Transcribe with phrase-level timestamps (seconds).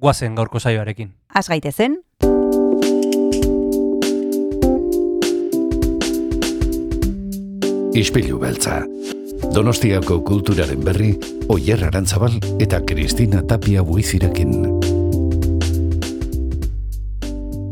[0.00, 1.12] guazen gaurko saioarekin.
[1.34, 2.00] Az gaitezen,
[7.90, 8.84] Ispilu beltza.
[9.50, 11.10] Donostiako kulturaren berri,
[11.50, 14.52] Oyer Arantzabal eta Kristina Tapia buizirekin.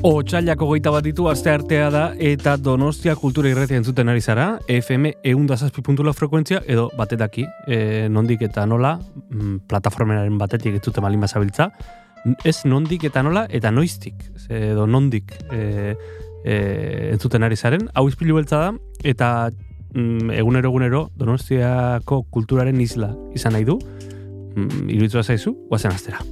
[0.08, 5.14] Otsailako goita bat ditu aste artea da eta Donostia kultura irretia entzuten ari zara, FM
[5.32, 8.96] eundazazpi puntula frekuentzia, edo batetaki, e, nondik eta nola,
[9.30, 11.70] mm, plataformaren batetik entzuten malin bazabiltza,
[12.44, 15.94] ez nondik eta nola, eta noiztik, edo nondik e,
[16.44, 16.56] e,
[17.12, 18.72] entzuten ari zaren, hau izpilu beltza da,
[19.04, 19.50] eta
[19.94, 26.24] mm, egunero egunero Donostiako kulturaren isla izan nahi du, mm, iruditua zaizu, guazen astera.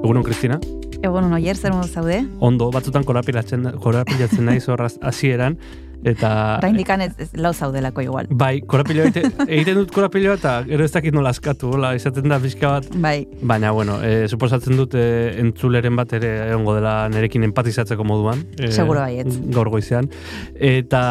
[0.00, 0.60] Egunon, Kristina?
[1.02, 2.20] egon oier zer zaude?
[2.40, 5.56] Ondo, batzutan korapilatzen, korapilatzen naiz horraz hasieran
[6.04, 6.30] eta...
[6.60, 8.28] Oraindikan ez, ez lau zaudelako igual.
[8.30, 12.40] Bai, korapilo egite, egiten dut korapilo eta gero ez dakit nola askatu, hola, izaten da
[12.42, 12.90] pixka bat.
[13.02, 15.06] Bai, Baina, bueno, e, suposatzen dut e,
[15.42, 18.44] entzuleren bat ere egongo dela nerekin empatizatzeko moduan.
[18.58, 19.34] E, Seguro baietz.
[19.54, 20.10] Gaur goizean.
[20.54, 21.02] Eta,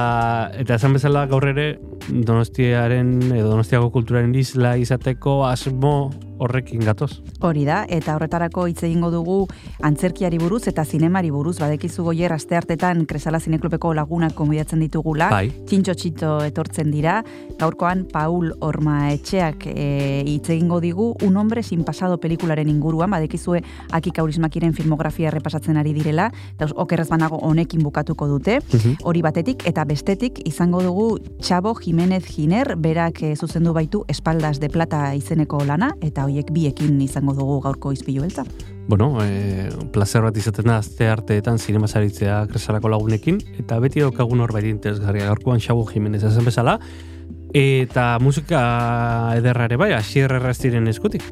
[0.60, 1.70] eta esan bezala gaur ere
[2.10, 6.10] Donostiaren, edo Donostiako kulturaren isla izateko asmo
[6.40, 7.22] horrekin gatoz.
[7.40, 9.48] hori da, eta horretarako hitz egingo dugu
[9.86, 15.50] antzerkiari buruz eta zinemari buruz, badekizu goier aste hartetan Kresala Zineklubeko lagunak konbidatzen ditugula, Bai.
[15.68, 17.20] txintxo txito etortzen dira,
[17.60, 23.62] gaurkoan Paul Orma etxeak e, hitz egingo digu Un hombre sin pasado pelikularen inguruan, badekizue
[23.92, 28.60] Aki Kaurismakiren filmografia repasatzen ari direla, eta okerrez banago honekin bukatuko dute,
[29.04, 31.08] hori batetik, eta bestetik izango dugu
[31.42, 37.02] Txabo Jimenez Giner, berak e, zuzendu baitu Espaldas de Plata izeneko lana, eta hoiek biekin
[37.04, 38.46] izango dugu gaurko izpilu beltza.
[38.90, 44.42] Bueno, e, placer bat izaten da azte arteetan zinema zaritzea kresalako lagunekin, eta beti daukagun
[44.42, 46.80] hor baita interesgarria gaurkoan Xabu Jimenez esan bezala,
[47.54, 48.64] eta musika
[49.38, 51.26] ederra ere bai, asier erraztiren eskutik.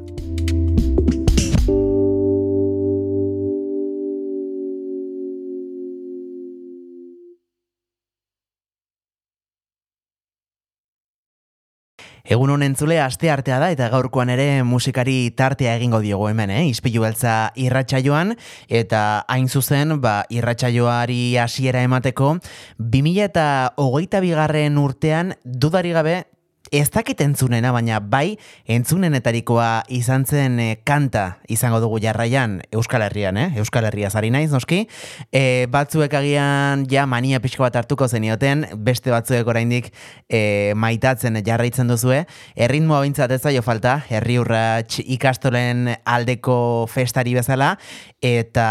[12.28, 16.66] Egun honen entzule aste artea da eta gaurkoan ere musikari tartea egingo diogu hemen, eh?
[16.68, 18.34] Ispilu beltza irratsaioan
[18.68, 22.34] eta hain zuzen, ba, irratsaioari hasiera emateko
[22.80, 23.46] 2000 eta
[23.80, 26.26] hogeita bigarren urtean dudari gabe
[26.72, 33.38] ez dakit entzunena, baina bai entzunenetarikoa izan zen eh, kanta izango dugu jarraian Euskal Herrian,
[33.38, 33.52] eh?
[33.62, 34.84] Euskal Herria zari naiz, noski.
[35.32, 39.92] E, batzuek agian ja mania pixko bat hartuko zenioten, beste batzuek oraindik
[40.30, 42.24] e, maitatzen jarraitzen duzue.
[42.56, 46.60] Erritmoa bintzat ez zaio falta, herri urrats ikastolen aldeko
[46.92, 47.76] festari bezala,
[48.22, 48.70] eta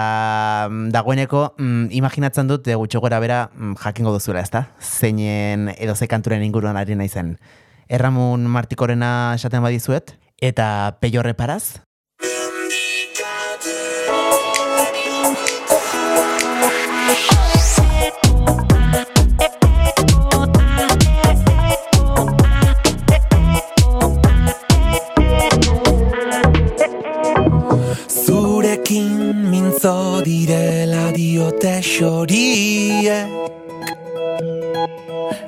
[0.71, 4.67] mm, dagoeneko mm, imaginatzen dut e, gutxo gora bera mm, jakingo duzuela, ezta?
[4.81, 7.37] Zeinen edo ze kanturen inguruan ari naizen.
[7.89, 11.83] Erramun Martikorena esaten badizuet, eta Peio Reparaz,
[28.09, 33.47] Zurekin mintzo direla diote xorie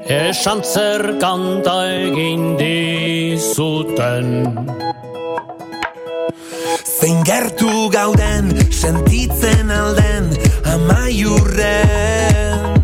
[0.08, 4.28] Esan zer kanta egin dizuten.
[6.80, 10.32] Zein gertu gauden sentitzen alden
[10.72, 12.80] amaiurren.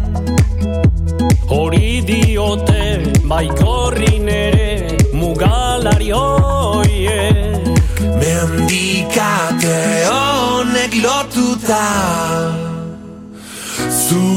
[1.48, 7.72] Hori diote baikorrin ere mugalari hoiek
[8.20, 9.80] Mendikate
[10.12, 11.88] honek lotuta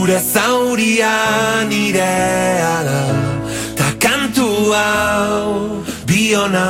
[0.07, 3.01] Zure zaurian irea da
[3.75, 6.67] Ta kantu hau biona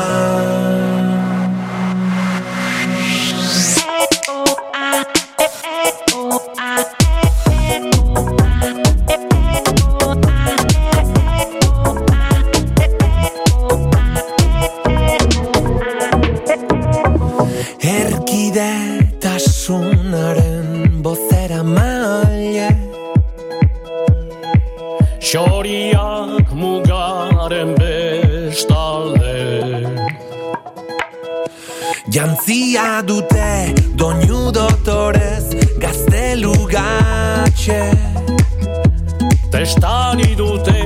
[32.78, 35.46] Jantzia dute doinu dotorez
[35.82, 37.90] gaztelu gatxe
[39.50, 40.78] Testani dute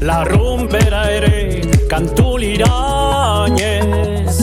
[0.00, 1.60] larrumpera ere
[1.90, 4.36] kantu lirainez.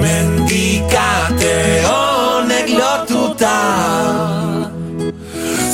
[0.00, 1.56] Mendikate
[1.90, 3.58] honek lotuta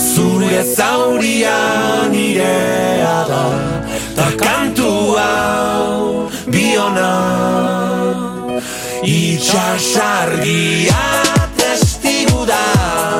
[0.02, 1.58] Zure zauria
[2.10, 3.44] nirea da
[4.16, 7.81] Ta kantu hau biona
[9.04, 10.94] Itxasargia
[11.56, 13.18] testigu da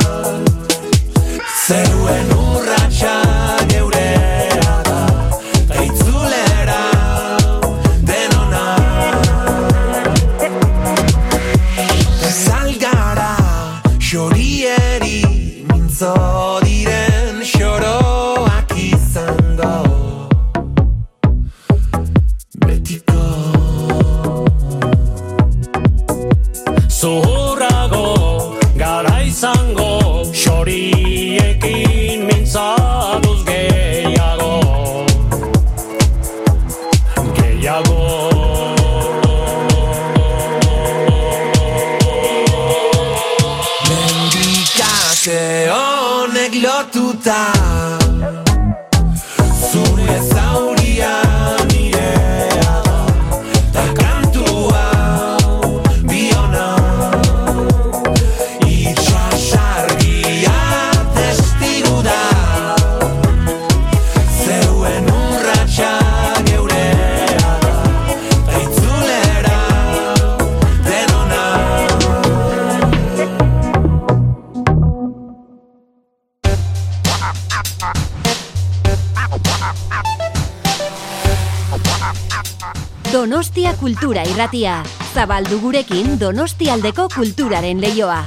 [84.42, 84.82] Irratia.
[85.14, 88.24] Zabaldu gurekin Donostialdeko kulturaren leioa.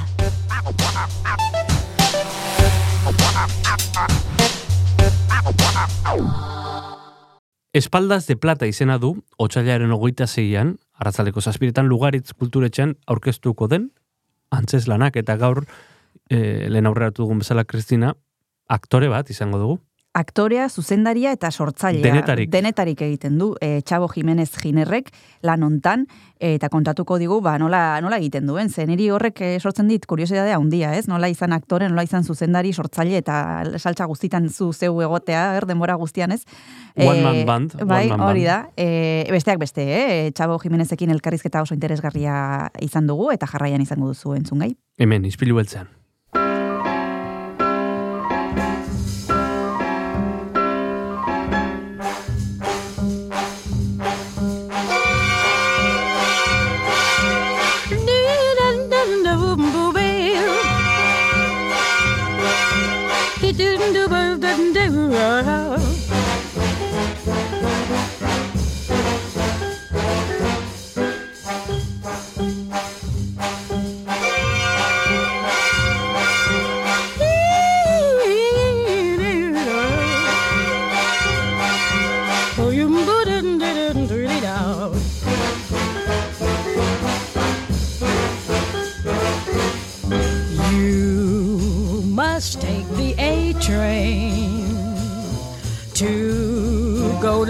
[7.76, 13.90] Espaldas de Plata izena du, otxailaren ogoita zeian, arratzaleko zazpiretan lugaritz kulturetxean aurkeztuko den,
[14.48, 15.66] antzes lanak eta gaur,
[16.30, 18.14] e, lehen aurreratu dugun bezala Kristina,
[18.72, 19.82] aktore bat izango dugu.
[20.16, 22.04] Aktorea, zuzendaria eta sortzailea.
[22.04, 22.50] Denetarik.
[22.52, 23.50] Denetarik egiten du.
[23.60, 25.10] E, Txabo Jimenez Ginerrek
[25.44, 26.06] lan hontan
[26.40, 28.70] eta kontatuko digu ba, nola, nola egiten duen.
[28.72, 31.06] Zen niri horrek sortzen dit kuriosidadea handia, ez?
[31.08, 33.36] Nola izan aktore, nola izan zuzendari, sortzaile eta
[33.78, 36.42] saltza guztitan zu zeu egotea, er, denbora guztian, ez?
[36.96, 38.58] One Eh, man band, one Bai, man hori da.
[38.76, 40.32] E, besteak beste, eh?
[40.32, 44.74] Txabo Jimenezekin elkarrizketa oso interesgarria izan dugu eta jarraian izango duzu entzungai.
[44.98, 45.88] Hemen, izpilu beltzean.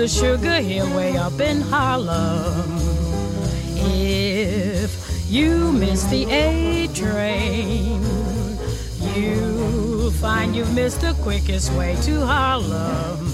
[0.09, 2.65] Sugar Hill way up in Harlem.
[3.75, 8.01] If you miss the A train,
[9.17, 13.27] you'll find you've missed the quickest way to Harlem.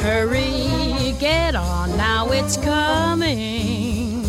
[0.00, 4.22] Hurry, get on, now it's coming.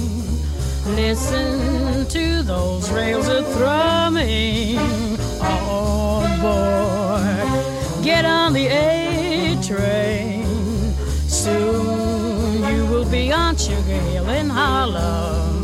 [0.95, 4.77] Listen to those rails a thrumming.
[5.39, 10.42] On board, get on the A train.
[11.43, 15.63] Soon you will be on Sugar Hill in Harlem.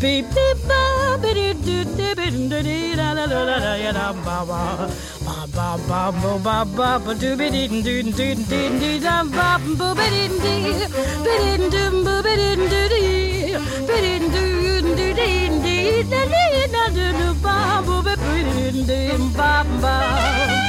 [0.00, 0.57] Beep beep
[19.80, 20.64] Bye.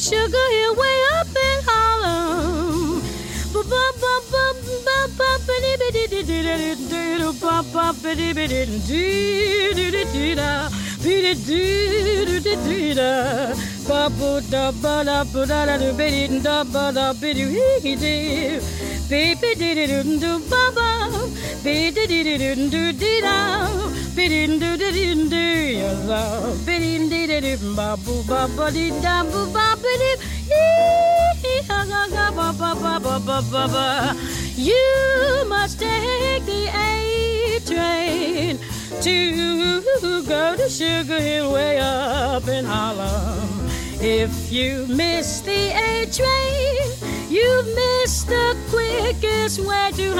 [0.00, 2.30] sugar hill way up in Harlem
[34.56, 38.58] you must take the A train
[39.00, 39.82] to
[40.22, 43.68] go to Sugar Hill way up in Harlem.
[44.00, 46.76] If you miss the A train,
[47.30, 50.14] you've missed the quickest way to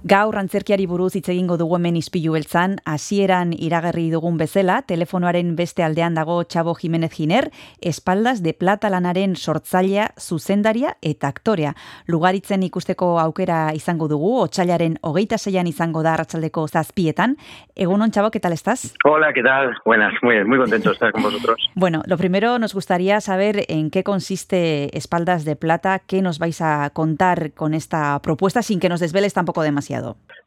[0.09, 5.83] Gaur antzerkiari buruz hitz egingo dugu hemen ispilu beltzan, hasieran iragarri dugun bezala, telefonoaren beste
[5.85, 7.51] aldean dago Txabo Jimenez Giner,
[7.91, 11.75] espaldas de plata lanaren sortzailea, zuzendaria eta aktorea.
[12.07, 17.37] Lugaritzen ikusteko aukera izango dugu, otxailaren hogeita zeian izango da arratsaldeko zazpietan.
[17.77, 18.95] Egunon, Txabo, ¿qué tal estás?
[19.05, 19.77] Hola, ¿qué tal?
[19.85, 21.69] Buenas, muy bien, muy contento de estar con vosotros.
[21.75, 26.61] Bueno, lo primero nos gustaría saber en qué consiste Espaldas de Plata, qué nos vais
[26.61, 29.98] a contar con esta propuesta sin que nos desveles tampoco demasiado.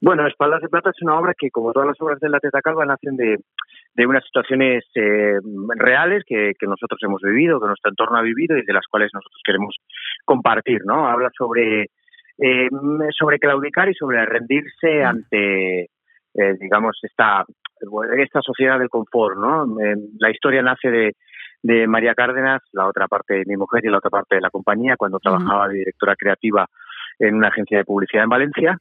[0.01, 2.62] Bueno, Espaldas de Plata es una obra que, como todas las obras de la Teta
[2.62, 3.38] Calva, nacen de,
[3.93, 5.38] de unas situaciones eh,
[5.75, 9.12] reales que, que nosotros hemos vivido, que nuestro entorno ha vivido y de las cuales
[9.13, 9.75] nosotros queremos
[10.25, 11.08] compartir, ¿no?
[11.08, 11.89] Habla sobre,
[12.39, 12.70] eh,
[13.17, 17.46] sobre claudicar y sobre rendirse ante, eh, digamos, esta,
[18.17, 19.79] esta sociedad del confort, ¿no?
[19.81, 21.15] Eh, la historia nace de,
[21.62, 24.50] de María Cárdenas, la otra parte de mi mujer y la otra parte de la
[24.50, 26.67] compañía, cuando trabajaba de directora creativa
[27.20, 28.77] en una agencia de publicidad en Valencia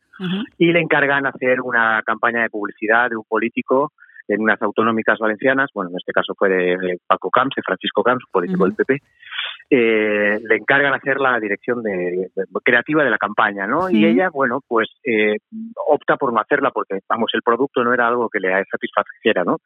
[0.59, 3.93] y le encargan hacer una campaña de publicidad de un político
[4.31, 8.25] en unas autonómicas valencianas, bueno, en este caso fue de, Paco Camps, de Francisco Camps,
[8.31, 8.99] político del PP,
[9.71, 13.91] eh, le encargan hacer la dirección de, de- creativa de la campaña, ¿no?
[13.91, 15.37] Y ella, bueno, pues eh,
[15.87, 19.59] opta por no hacerla porque, vamos, el producto no era algo que le satisfaciera, ¿no?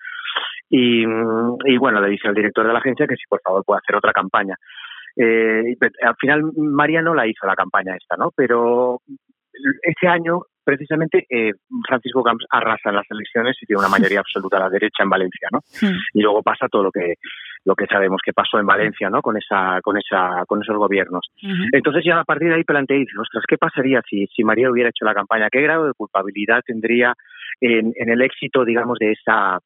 [0.71, 3.80] Y, y bueno, le dice al director de la agencia que si por favor puede
[3.83, 4.56] hacer otra campaña.
[5.16, 8.30] Eh, al final María no la hizo la campaña esta, ¿no?
[8.35, 9.00] Pero
[9.83, 11.52] ese año, precisamente, eh,
[11.87, 15.11] Francisco Camps arrasa en las elecciones y tiene una mayoría absoluta a la derecha en
[15.11, 15.61] Valencia, ¿no?
[16.12, 17.14] Y luego pasa todo lo que
[17.66, 19.23] lo que sabemos que pasó en Valencia, ¿no?
[19.23, 21.26] Con esa con esa con esos gobiernos.
[21.73, 25.04] Entonces ya a partir de ahí planteé, ostras, ¿qué pasaría si, si María hubiera hecho
[25.04, 25.49] la campaña?
[25.50, 27.14] ¿Qué grado de culpabilidad tendría
[27.61, 29.58] en, en el éxito, digamos, de esa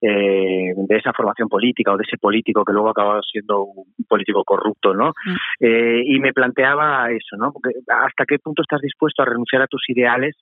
[0.00, 4.04] eh, de esa formación política o de ese político que luego ha acabado siendo un
[4.08, 5.12] político corrupto, ¿no?
[5.60, 7.52] Eh, y me planteaba eso, ¿no?
[7.52, 10.34] Porque ¿Hasta qué punto estás dispuesto a renunciar a tus ideales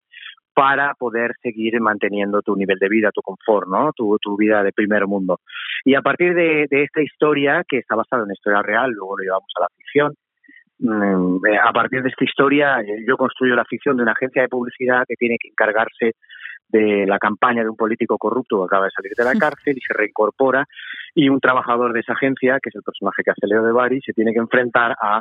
[0.54, 3.92] para poder seguir manteniendo tu nivel de vida, tu confort, ¿no?
[3.94, 5.40] Tu, tu vida de primer mundo.
[5.84, 9.18] Y a partir de, de esta historia, que está basada en una historia real, luego
[9.18, 10.14] lo llevamos a la ficción,
[10.78, 14.42] mm, eh, a partir de esta historia eh, yo construyo la ficción de una agencia
[14.42, 16.14] de publicidad que tiene que encargarse
[16.70, 19.80] de la campaña de un político corrupto que acaba de salir de la cárcel y
[19.80, 20.66] se reincorpora
[21.14, 24.00] y un trabajador de esa agencia, que es el personaje que hace Leo de Bari,
[24.00, 25.20] se tiene que enfrentar a,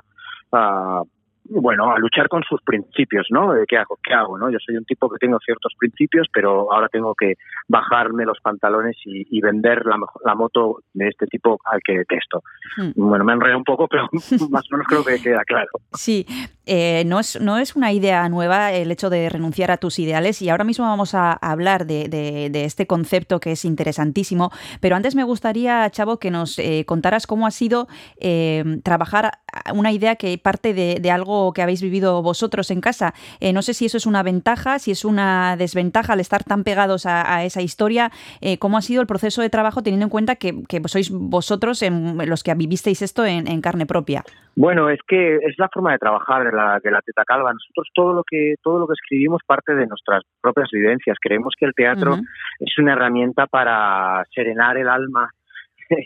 [0.52, 1.04] a
[1.50, 3.52] bueno, a luchar con sus principios, ¿no?
[3.68, 3.98] ¿Qué hago?
[4.04, 4.38] ¿Qué hago?
[4.38, 4.50] ¿no?
[4.50, 7.34] Yo soy un tipo que tengo ciertos principios, pero ahora tengo que
[7.68, 12.44] bajarme los pantalones y, y vender la, la moto de este tipo al que detesto.
[12.78, 12.92] Hmm.
[12.96, 14.08] Bueno, me enredé un poco, pero
[14.50, 15.70] más o menos creo que queda claro.
[15.94, 16.26] Sí,
[16.66, 20.42] eh, no, es, no es una idea nueva el hecho de renunciar a tus ideales
[20.42, 24.96] y ahora mismo vamos a hablar de, de- de este concepto que es interesantísimo, pero
[24.96, 27.88] antes me gustaría, Chavo, que nos eh, contaras cómo ha sido
[28.20, 29.32] eh, trabajar
[29.74, 33.14] una idea que parte de, de algo que habéis vivido vosotros en casa.
[33.40, 36.64] Eh, no sé si eso es una ventaja, si es una desventaja al estar tan
[36.64, 40.10] pegados a, a esa historia, eh, cómo ha sido el proceso de trabajo teniendo en
[40.10, 44.24] cuenta que, que sois vosotros en- los que vivisteis esto en- en carne propia.
[44.56, 47.54] Bueno, es que es la forma de trabajar de la, de la Teta Calva.
[47.54, 51.16] Nosotros todo lo que todo lo que escribimos parte de nuestras propias vivencias.
[51.22, 52.16] Creemos que el teatro
[52.60, 55.30] es una herramienta para serenar el alma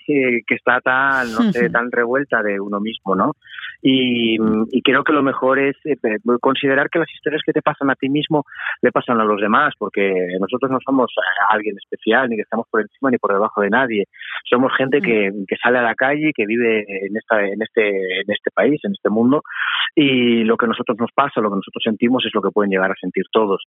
[0.05, 3.33] que está tan, no sé, tan revuelta de uno mismo, ¿no?
[3.81, 4.37] Y,
[4.71, 5.97] y creo que lo mejor es eh,
[6.39, 8.45] considerar que las historias que te pasan a ti mismo
[8.81, 12.65] le pasan a los demás, porque nosotros no somos eh, alguien especial, ni que estamos
[12.71, 14.05] por encima ni por debajo de nadie.
[14.49, 18.31] Somos gente que, que sale a la calle, que vive en esta, en este, en
[18.31, 19.43] este país, en este mundo,
[19.95, 22.71] y lo que a nosotros nos pasa, lo que nosotros sentimos es lo que pueden
[22.71, 23.63] llegar a sentir todos.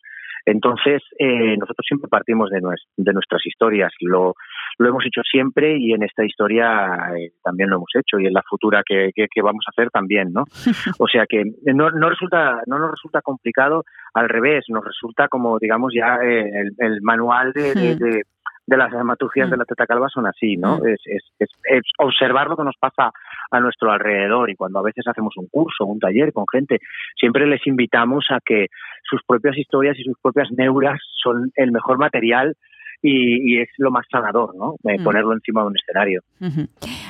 [0.46, 3.92] Entonces, eh, nosotros siempre partimos de, nues- de nuestras historias.
[4.00, 4.34] Lo,
[4.78, 8.34] lo hemos hecho siempre y en esta historia eh, también lo hemos hecho y en
[8.34, 10.44] la futura que, que, que vamos a hacer también, ¿no?
[10.98, 13.84] O sea que no, no resulta no nos resulta complicado,
[14.14, 18.22] al revés, nos resulta como digamos ya eh, el, el manual de, de, de,
[18.66, 20.84] de las dramaturgias de la Teta Calva son así, ¿no?
[20.84, 23.12] Es, es, es, es observar lo que nos pasa
[23.50, 26.80] a nuestro alrededor y cuando a veces hacemos un curso, un taller con gente,
[27.18, 28.66] siempre les invitamos a que
[29.08, 32.56] sus propias historias y sus propias neuras son el mejor material
[33.02, 34.74] y, y es lo más sanador, ¿no?
[34.84, 35.04] Eh, Mm.
[35.04, 36.22] Ponerlo encima de un escenario.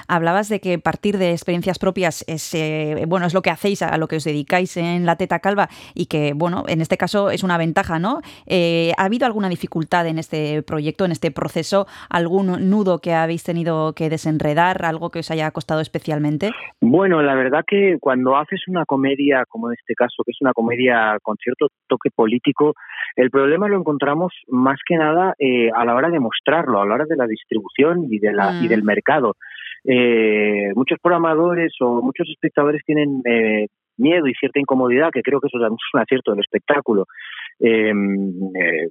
[0.09, 3.97] Hablabas de que partir de experiencias propias es eh, bueno es lo que hacéis a
[3.97, 7.43] lo que os dedicáis en la teta calva y que bueno en este caso es
[7.43, 12.71] una ventaja no Eh, ha habido alguna dificultad en este proyecto en este proceso algún
[12.71, 17.65] nudo que habéis tenido que desenredar algo que os haya costado especialmente Bueno, la verdad
[17.67, 21.69] que cuando haces una comedia, como en este caso, que es una comedia con cierto
[21.89, 22.75] toque político,
[23.17, 26.95] el problema lo encontramos más que nada eh, a la hora de mostrarlo, a la
[26.95, 28.65] hora de la distribución y, de la, Mm.
[28.65, 29.35] y del mercado.
[29.85, 33.67] Eh, muchos programadores o muchos espectadores tienen eh,
[33.99, 37.07] miedo y cierta incomodidad, que creo que eso es un acierto del espectáculo.
[37.61, 37.93] Eh,
[38.61, 38.89] eh,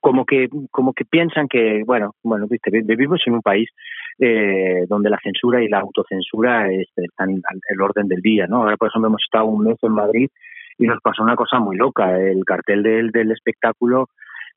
[0.00, 3.70] como que como que piensan que bueno bueno viste vi- vivimos en un país
[4.18, 8.56] eh, donde la censura y la autocensura este, están al el orden del día no
[8.58, 10.28] ahora por ejemplo hemos estado un mes en Madrid
[10.76, 14.08] y nos pasó una cosa muy loca el cartel del, del espectáculo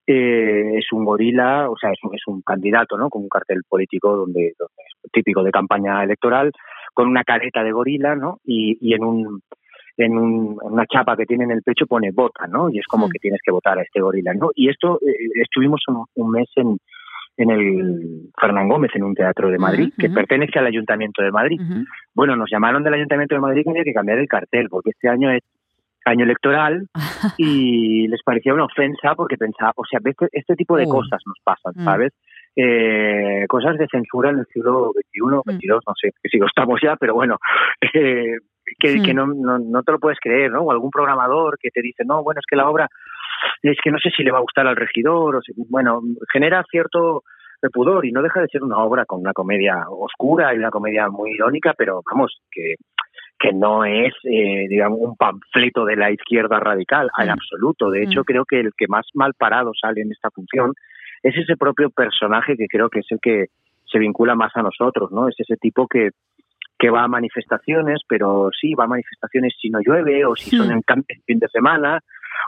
[0.07, 3.61] eh, es un gorila o sea es un, es un candidato no con un cartel
[3.67, 6.51] político donde, donde es típico de campaña electoral
[6.93, 9.41] con una careta de gorila no y, y en un
[9.95, 12.67] en, un, en una chapa que tiene en el pecho pone vota, ¿no?
[12.71, 13.11] Y es como Mm.
[13.11, 14.49] que tienes que votar a este gorila, ¿no?
[14.55, 16.77] Y esto eh, estuvimos un, un mes en,
[17.37, 21.59] en el Fernán Gómez, en un teatro de Madrid, que pertenece al Ayuntamiento de Madrid.
[22.15, 25.09] Bueno, nos llamaron del Ayuntamiento de Madrid que había que cambiar el cartel, porque este
[25.09, 25.41] año es
[26.05, 26.87] año electoral
[27.37, 30.89] y les parecía una ofensa porque pensaba, o sea, este, este tipo de Uh.
[30.89, 31.83] cosas nos pasan, Mm.
[31.85, 32.13] ¿sabes?
[32.55, 35.57] Eh, cosas de censura en el siglo XXI, Mm.
[35.57, 37.37] XXII, no sé qué siglo estamos ya, pero bueno,
[37.93, 38.37] eh,
[38.79, 39.03] que, Mm.
[39.03, 40.61] que no, no, no te lo puedes creer, ¿no?
[40.61, 42.87] O algún programador que te dice, no, bueno, es que la obra,
[43.61, 46.63] es que no sé si le va a gustar al regidor, o si, bueno, genera
[46.69, 47.23] cierto
[47.71, 51.07] pudor y no deja de ser una obra con una comedia oscura y una comedia
[51.09, 52.75] muy irónica, pero vamos, que
[53.43, 57.31] que no es, eh, digamos, un panfleto de la izquierda radical, en Mm.
[57.31, 57.89] absoluto.
[57.91, 58.23] De hecho, Mm.
[58.23, 60.71] creo que el que más mal parado sale en esta función
[61.21, 63.47] es ese propio personaje que creo que es el que
[63.91, 65.27] se vincula más a nosotros, ¿no?
[65.27, 66.11] Es ese tipo que,
[66.79, 70.69] que va a manifestaciones, pero sí, va a manifestaciones si no llueve o si son
[70.69, 70.71] Mm.
[70.71, 71.99] en en fin de semana,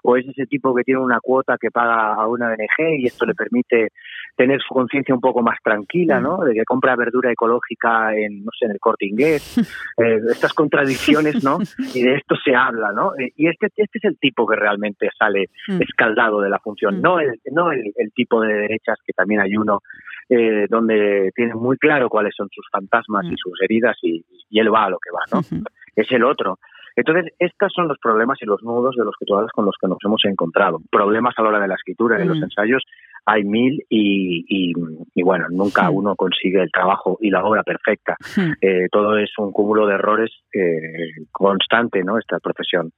[0.03, 3.25] o es ese tipo que tiene una cuota que paga a una ONG y esto
[3.25, 3.89] le permite
[4.35, 6.43] tener su conciencia un poco más tranquila, ¿no?
[6.43, 9.57] De que compra verdura ecológica en, no sé, en el corte inglés,
[9.97, 11.57] eh, estas contradicciones, ¿no?
[11.95, 13.13] Y de esto se habla, ¿no?
[13.17, 15.81] Eh, Y este, este es el tipo que realmente sale Mm.
[15.81, 17.01] escaldado de la función, Mm.
[17.01, 19.79] no el, no el, el tipo de derechas que también hay uno
[20.29, 23.33] eh, donde tiene muy claro cuáles son sus fantasmas Mm.
[23.33, 25.41] y sus heridas y, y él va a lo que va, ¿no?
[25.95, 26.59] Es el otro.
[26.95, 29.87] Entonces, estos son los problemas y los nudos de los que todas con los que
[29.87, 30.79] nos hemos encontrado.
[30.91, 32.43] Problemas a la hora de la escritura, en los Mm.
[32.43, 32.83] ensayos
[33.27, 34.73] hay mil y, y,
[35.15, 38.15] y bueno, nunca uno consigue el trabajo y la obra perfecta.
[38.61, 42.19] Eh, todo es un cúmulo de errores eh, constante, ¿no?
[42.19, 42.91] Esta profesión.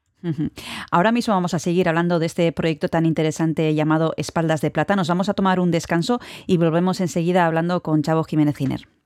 [0.91, 4.97] Ahora mismo vamos a seguir hablando de este proyecto tan interesante llamado Espaldas de Plata.
[4.97, 8.96] Nos vamos a tomar un descanso y volvemos enseguida hablando con Chavo Jiménez Giner.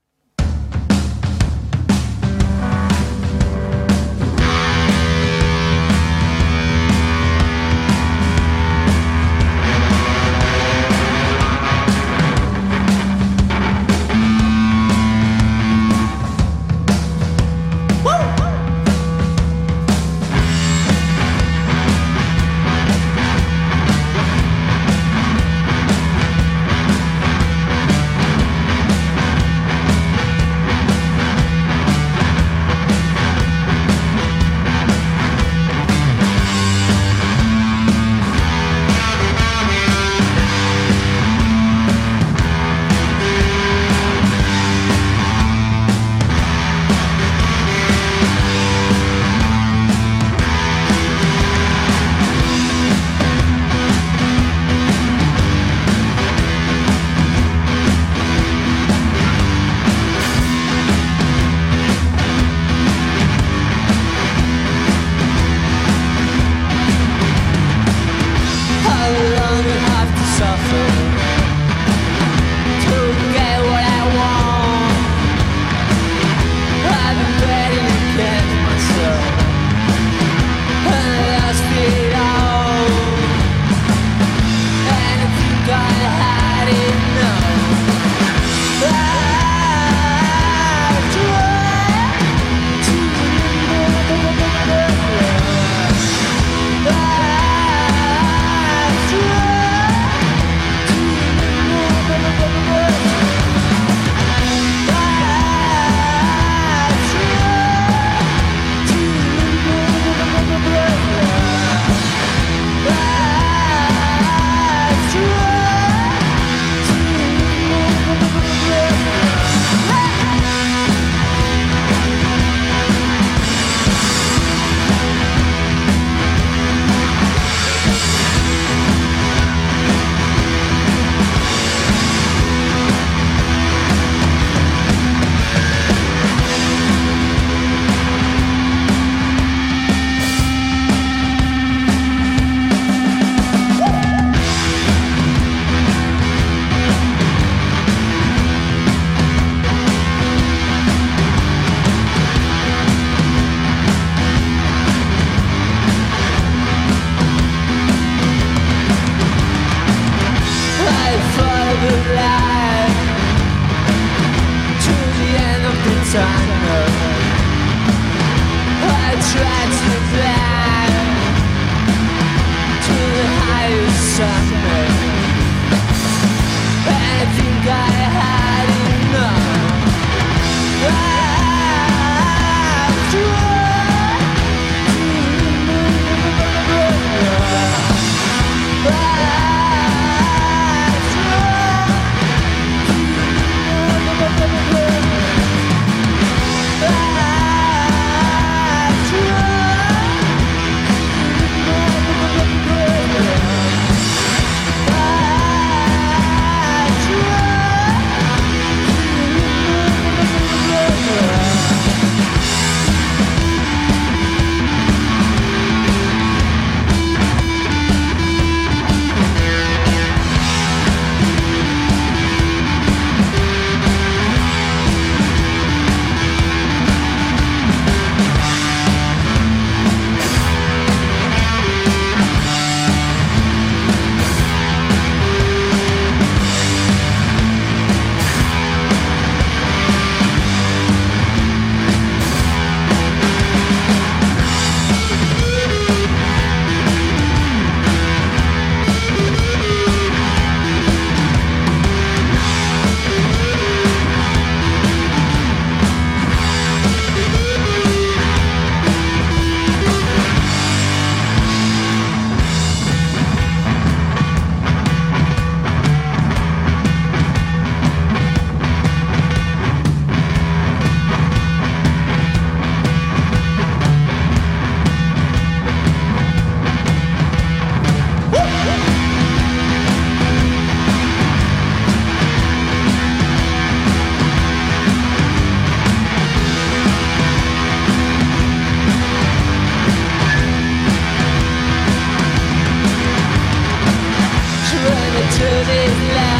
[295.42, 296.31] should is left.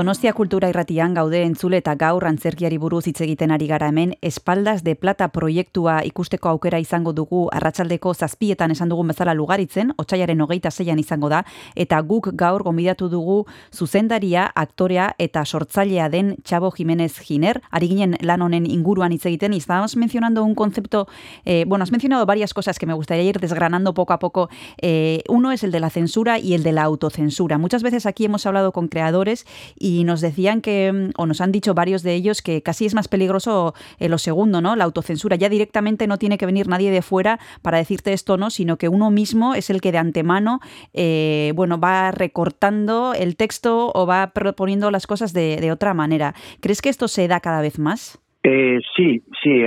[0.00, 4.80] Donostia Kultura Irratian gaude entzule eta gaur antzerkiari buruz hitz egiten ari gara hemen Espaldas
[4.82, 10.70] de Plata proiektua ikusteko aukera izango dugu arratsaldeko zazpietan esan dugun bezala lugaritzen, otsailaren hogeita
[10.70, 11.42] zeian izango da,
[11.76, 13.42] eta guk gaur gomidatu dugu
[13.76, 19.52] zuzendaria, aktorea eta sortzailea den Txabo Jimenez Giner, ari ginen lan honen inguruan hitz egiten,
[19.52, 21.08] y estábamos mencionando un concepto,
[21.44, 24.48] eh, bueno, has mencionado varias cosas que me gustaría ir desgranando poco a poco.
[24.80, 27.58] Eh, uno es el de la censura y el de la autocensura.
[27.58, 29.44] Muchas veces aquí hemos hablado con creadores
[29.78, 32.94] y nos decían que, mm, o nos han dicho varios de ellos, que casi es
[32.94, 34.76] más peligroso eh, lo segundo, ¿no?
[34.76, 35.36] La autocensura.
[35.36, 38.50] Ya directamente no tiene que venir nadie de fuera para decirte esto, ¿no?
[38.50, 40.60] Sino que uno mismo es el que de antemano,
[40.94, 46.34] eh, bueno, va recortando el texto o va proponiendo las cosas de, otra manera.
[46.60, 48.18] ¿Crees que esto se da cada vez más?
[48.42, 49.64] Eh, sí, sí,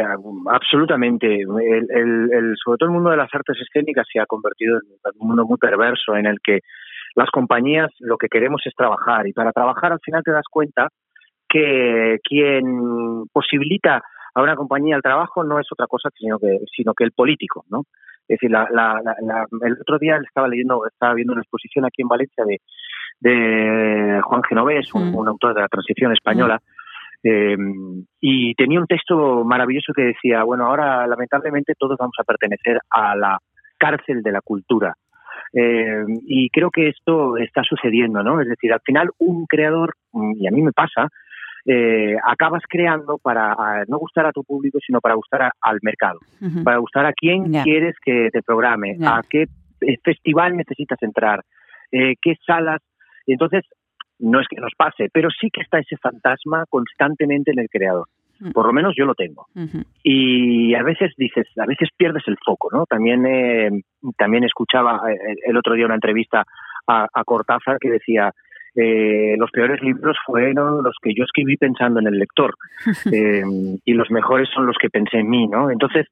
[0.52, 1.28] absolutamente.
[1.28, 5.12] El, el- el- sobre todo el mundo de las artes escénicas se ha convertido en
[5.20, 6.60] un mundo muy perverso en el que
[7.16, 10.88] las compañías lo que queremos es trabajar y para trabajar al final te das cuenta
[11.48, 14.02] que quien posibilita
[14.36, 17.66] a una compañía el trabajo no es otra cosa sino que, sino que el político,
[17.70, 17.82] ¿no?
[18.28, 21.86] Es decir, la, la- la- la- el otro día estaba leyendo, estaba viendo una exposición
[21.86, 22.62] aquí en Valencia de,
[23.20, 26.60] de Juan Genovés, un, un autor de la transición española,
[27.24, 27.56] eh,
[28.22, 33.16] y tenía un texto maravilloso que decía, bueno, ahora lamentablemente todos vamos a pertenecer a
[33.16, 33.38] la
[33.78, 34.96] cárcel de la cultura.
[35.54, 38.42] Eh, y creo que esto está sucediendo, ¿no?
[38.42, 41.10] Es decir, al final un creador, mm, y a mí me pasa,
[41.66, 46.20] eh, acabas creando para no gustar a tu público, sino para gustar a- al mercado,
[46.64, 49.46] para gustar a quién quieres que te programe, a qué
[50.04, 51.42] festival necesitas entrar,
[51.92, 52.82] eh, qué salas.
[53.28, 53.64] Entonces,
[54.20, 58.08] no es que nos pase, pero sí que está ese fantasma constantemente en el creador.
[58.40, 58.52] Mm.
[58.52, 59.46] Por lo menos yo lo tengo.
[60.04, 62.86] Y a veces dices, a veces pierdes el foco, ¿no?
[62.86, 63.70] También eh,
[64.18, 66.44] también escuchaba eh, el otro día una entrevista
[66.88, 68.32] a, a Cortázar que decía
[68.76, 72.56] eh, los peores libros fueron los que yo escribí pensando en el lector
[73.14, 73.44] eh,
[73.86, 75.70] y los mejores son los que pensé en mí, ¿no?
[75.70, 76.08] Entonces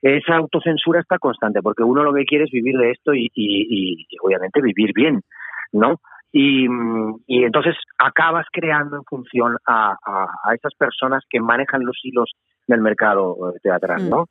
[0.00, 4.06] esa autocensura está constante porque uno lo que quiere es vivir de esto y, y-
[4.08, 5.20] y, obviamente vivir bien,
[5.72, 6.00] ¿no?
[6.38, 11.82] Y, mm, y entonces acabas creando en función a, a- a esas personas que manejan
[11.86, 12.30] los hilos
[12.66, 14.26] del mercado eh, teatral, ¿no?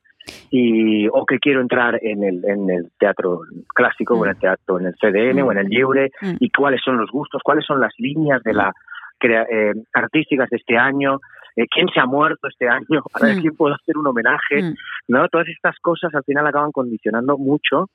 [0.52, 3.40] Y, o que quiero entrar en el, en el teatro
[3.74, 6.36] clásico, o en el teatro, en el CDN, o en el libre, Mm.
[6.40, 8.72] y cuáles son los gustos, cuáles son las líneas de la
[9.20, 11.18] crea- eh, artísticas de este año,
[11.56, 13.42] eh, quién se ha muerto este año, a ver Mm.
[13.42, 14.74] quién puedo hacer un homenaje, Mm.
[15.08, 15.28] ¿no?
[15.30, 17.88] Todas estas cosas al final acaban condicionando mucho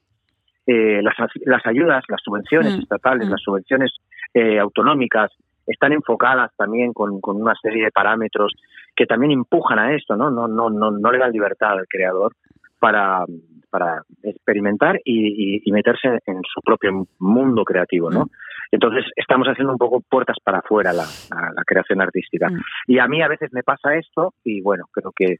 [0.73, 1.15] eh, las,
[1.47, 3.31] las ayudas, las subvenciones Mm, estatales, mm.
[3.31, 3.91] las subvenciones
[4.35, 5.31] eh, autonómicas
[5.67, 8.53] están enfocadas también con, con una serie de parámetros
[8.97, 10.31] que también empujan a esto, ¿no?
[10.31, 12.33] No, no, no, no le dan libertad al creador
[12.79, 13.25] para,
[13.71, 18.25] para experimentar y, y- y meterse en su propio mundo creativo, ¿no?
[18.25, 18.31] Mm.
[18.73, 21.05] Entonces estamos haciendo un poco puertas para afuera la,
[21.35, 22.49] la- la creación artística.
[22.49, 22.61] Mm.
[22.87, 25.37] Y a mí a veces me pasa esto y bueno, creo que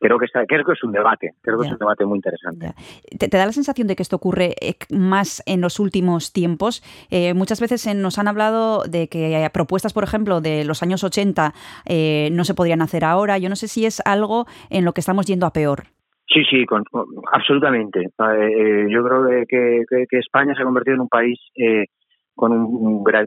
[0.00, 1.68] creo que está, creo que es un debate, creo que Ya.
[1.68, 2.72] es un debate muy interesante.
[3.18, 6.82] ¿Te, te da la sensación de que esto ocurre eh, más en los últimos tiempos?
[7.10, 11.52] Eh, muchas veces nos han hablado de que propuestas, por ejemplo, de los años 80
[11.86, 13.38] eh, no se podrían hacer ahora.
[13.38, 15.84] Yo no sé si es algo en lo que estamos yendo a peor.
[16.30, 18.00] Sí, sí, con- con- absolutamente.
[18.00, 21.86] Eh, eh, yo creo que, que- que- España se ha convertido en un país eh,
[22.34, 23.26] con un, un gra-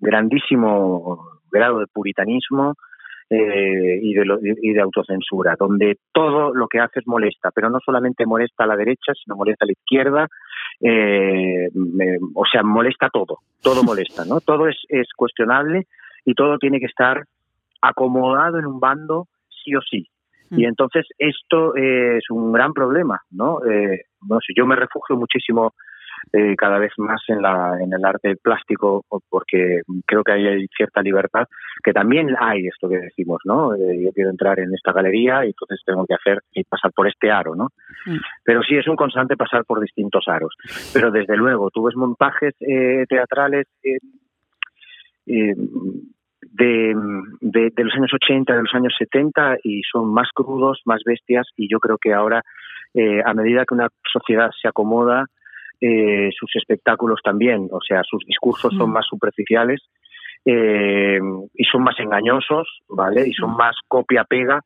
[0.00, 1.18] grandísimo
[1.50, 2.74] grado de puritanismo
[3.30, 7.78] eh, y, de lo- y de autocensura, donde todo lo que haces molesta, pero no
[7.84, 10.28] solamente molesta a la derecha, sino molesta a la izquierda,
[10.80, 11.68] eh,
[12.34, 14.40] o sea, molesta todo, todo molesta, ¿no?
[14.40, 15.86] Todo es, es cuestionable
[16.24, 17.24] y todo tiene que estar
[17.82, 19.26] acomodado en un bando
[19.64, 20.06] sí o sí.
[20.50, 20.68] Y Mm.
[20.68, 23.64] entonces esto eh, es un gran problema, ¿no?
[23.64, 25.74] Eh, no sé, yo me refugio muchísimo
[26.32, 30.66] eh, cada vez más en, la, en el arte plástico porque creo que ahí hay
[30.76, 31.46] cierta libertad,
[31.82, 33.74] que también hay esto que decimos, ¿no?
[33.74, 37.08] Eh, yo quiero entrar en esta galería y entonces tengo que hacer y pasar por
[37.08, 37.68] este aro, ¿no?
[38.06, 38.18] Mm.
[38.44, 40.54] Pero sí es un constante pasar por distintos aros.
[40.92, 45.54] Pero desde luego, tú ves montajes eh, teatrales eh,
[46.58, 46.94] de,
[47.40, 51.46] de, de los años 80, de los años 70 y son más crudos, más bestias
[51.56, 52.42] y yo creo que ahora,
[52.94, 55.26] eh, a medida que una sociedad se acomoda,
[55.80, 58.92] eh, sus espectáculos también, o sea, sus discursos son Mm.
[58.92, 59.80] más superficiales
[60.44, 61.18] eh,
[61.54, 63.28] y son más engañosos, ¿vale?
[63.28, 63.56] Y son Mm.
[63.56, 64.60] más copia-pega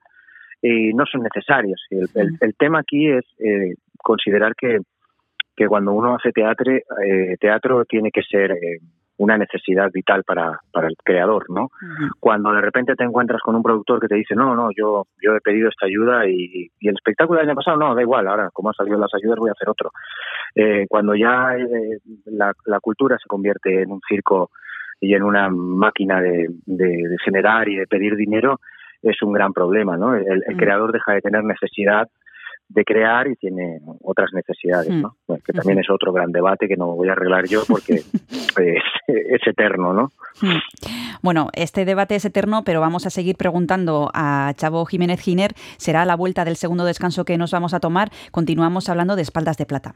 [0.62, 1.82] y no son necesarios.
[1.90, 2.36] El, el- Mm.
[2.40, 4.78] el tema aquí es eh, considerar que,
[5.56, 8.78] que cuando uno hace teatro, eh, teatro tiene que ser eh,
[9.20, 11.64] una necesidad vital para, para el creador, ¿no?
[11.64, 12.08] Ujú.
[12.18, 15.36] Cuando de repente te encuentras con un productor que te dice, no, no, yo, yo
[15.36, 18.48] he pedido esta ayuda y, y el espectáculo del año pasado, no, da igual, ahora
[18.52, 19.90] como han salido las ayudas voy a hacer otro.
[20.54, 24.50] Eh, cuando ya eh, la, la cultura se convierte en un circo
[25.00, 28.58] y en una máquina de, de, de generar y de pedir dinero,
[29.02, 30.14] es un gran problema, ¿no?
[30.14, 30.58] El, el Mm.
[30.58, 32.08] creador deja de tener necesidad
[32.70, 35.02] de crear y tiene otras necesidades, Mm.
[35.02, 35.16] ¿no?
[35.26, 37.94] Bueno, que también es otro gran debate que no voy a arreglar yo porque
[38.58, 40.12] es, es eterno, ¿no?
[40.40, 40.58] Mm.
[41.22, 45.52] Bueno, este debate es eterno, pero vamos a seguir preguntando a Chavo Jiménez Giner.
[45.78, 48.10] Será a la vuelta del segundo descanso que nos vamos a tomar.
[48.30, 49.94] Continuamos hablando de espaldas de plata.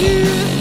[0.00, 0.59] you.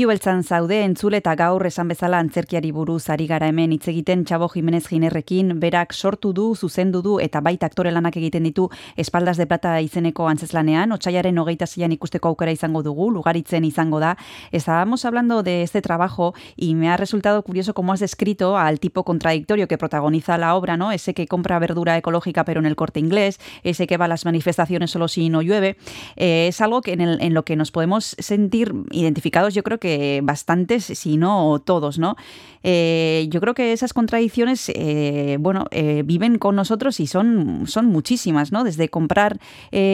[0.00, 4.22] Ispilu beltzan zaude entzule eta gaur esan bezala antzerkiari buruz ari gara hemen hitz egiten
[4.24, 9.36] Txabo Jimenez Ginerrekin berak sortu du, zuzendu du eta baita aktore lanak egiten ditu Espaldas
[9.36, 14.14] de Plata izeneko antzeslanean, otxaiaren hogeita zian ikusteko aukera izango dugu, lugaritzen izango da.
[14.52, 19.04] Estábamos hablando de este trabajo y me ha resultado curioso cómo has descrito al tipo
[19.04, 20.92] contradictorio que protagoniza la obra, ¿no?
[20.92, 24.24] Ese que compra verdura ecológica pero en el corte inglés, ese que va a las
[24.24, 25.76] manifestaciones solo si no llueve.
[26.16, 29.76] Eh, es algo que en, el- en lo que nos podemos sentir identificados, yo creo
[29.78, 29.89] que
[30.22, 32.16] bastantes, si no todos, ¿no?
[32.62, 37.86] Eh, yo creo que esas contradicciones, eh, bueno, eh, viven con nosotros y son, son
[37.86, 38.64] muchísimas, ¿no?
[38.64, 39.38] Desde comprar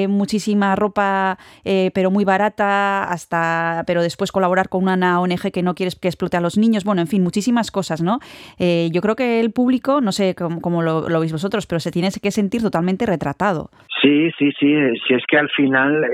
[0.09, 5.97] muchísima ropa, pero muy barata, hasta, pero después colaborar con una ONG que no quieres
[5.97, 8.19] que explote a los niños, bueno, en fin, muchísimas cosas, ¿no?
[8.59, 12.09] Yo creo que el público, no sé cómo, lo, lo veis vosotros, pero se tiene
[12.11, 13.71] que sentir totalmente retratado.
[14.03, 14.75] Sí, sí, sí.
[15.07, 16.05] Si es que al final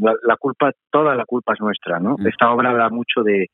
[0.00, 2.16] la, la culpa, toda la culpa es nuestra, ¿no?
[2.26, 3.46] Esta obra habla mucho de,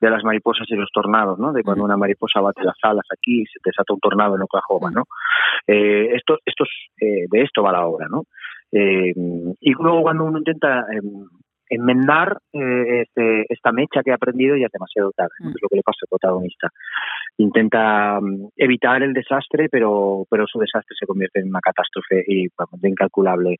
[0.00, 1.52] de las mariposas y los tornados, ¿no?
[1.52, 4.90] De cuando una mariposa bate las alas aquí y se desata un tornado en Oklahoma,
[4.90, 5.04] ¿no?
[5.66, 6.70] Eh, esto, esto es,
[7.00, 8.24] eh, de esto va la obra, ¿no?
[8.72, 9.12] Eh,
[9.60, 11.00] y luego cuando uno intenta eh,
[11.68, 15.50] enmendar eh, este- esta mecha que ha aprendido ya es demasiado tarde, ¿no?
[15.50, 16.68] es lo que le pasa al protagonista.
[17.38, 22.46] Intenta mm, evitar el desastre, pero, pero su desastre se convierte en una catástrofe y
[22.46, 23.56] de incalculable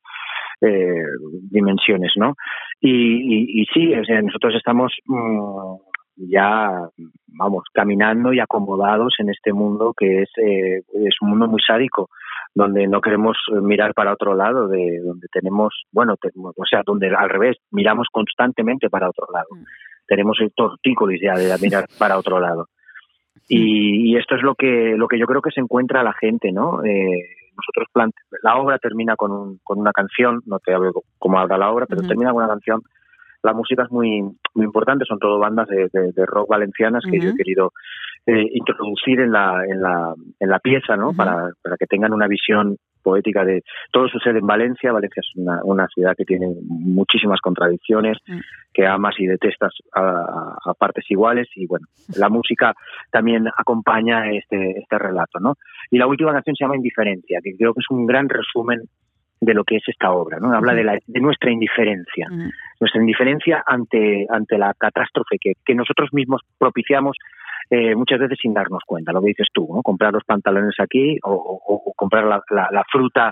[0.61, 1.03] eh,
[1.51, 2.35] dimensiones, ¿no?
[2.81, 5.75] Y, y, y sí, o sea, nosotros estamos mm,
[6.17, 6.89] ya,
[7.27, 12.09] vamos, caminando y acomodados en este mundo que es, eh, es un mundo muy sádico,
[12.55, 17.07] donde no queremos mirar para otro lado, de donde tenemos, bueno, tenemos- o sea, donde
[17.15, 19.47] al revés, miramos constantemente para otro lado.
[20.07, 22.67] Tenemos el tortícolis ya de mirar para otro lado.
[23.49, 26.51] Y, y esto es lo que lo que yo creo que se encuentra la gente,
[26.51, 26.83] ¿no?
[26.83, 27.21] Eh,
[27.57, 31.57] nosotros plante la obra termina con, un, con una canción, no te hablo cómo habla
[31.57, 32.81] la obra, pero termina con una canción.
[33.47, 34.21] La música es muy
[34.55, 37.71] muy importante, son todo bandas de, de- de rock valencianas que yo he querido
[38.25, 41.11] eh, introducir en la, en la en la pieza, ¿no?
[41.17, 43.61] para, para que tengan una visión poética de
[43.93, 44.91] todo sucede en Valencia.
[44.91, 46.47] Valencia es una, una ciudad que tiene
[46.99, 48.17] muchísimas contradicciones,
[48.73, 51.87] que amas y detestas a, a partes iguales y bueno,
[52.17, 52.73] la música
[53.11, 55.53] también acompaña este, este relato, ¿no?
[55.89, 58.79] Y la última canción se llama Indiferencia, que creo que es un gran resumen
[59.39, 60.51] de lo que es esta obra, ¿no?
[60.51, 62.27] Habla de, la, de nuestra indiferencia,
[62.79, 67.17] nuestra indiferencia ante, ante la catástrofe que, que nosotros mismos propiciamos
[67.69, 69.81] eh, muchas veces sin darnos cuenta, lo que dices tú, ¿no?
[69.81, 73.31] Comprar los pantalones aquí o, o- o comprar la, la- la fruta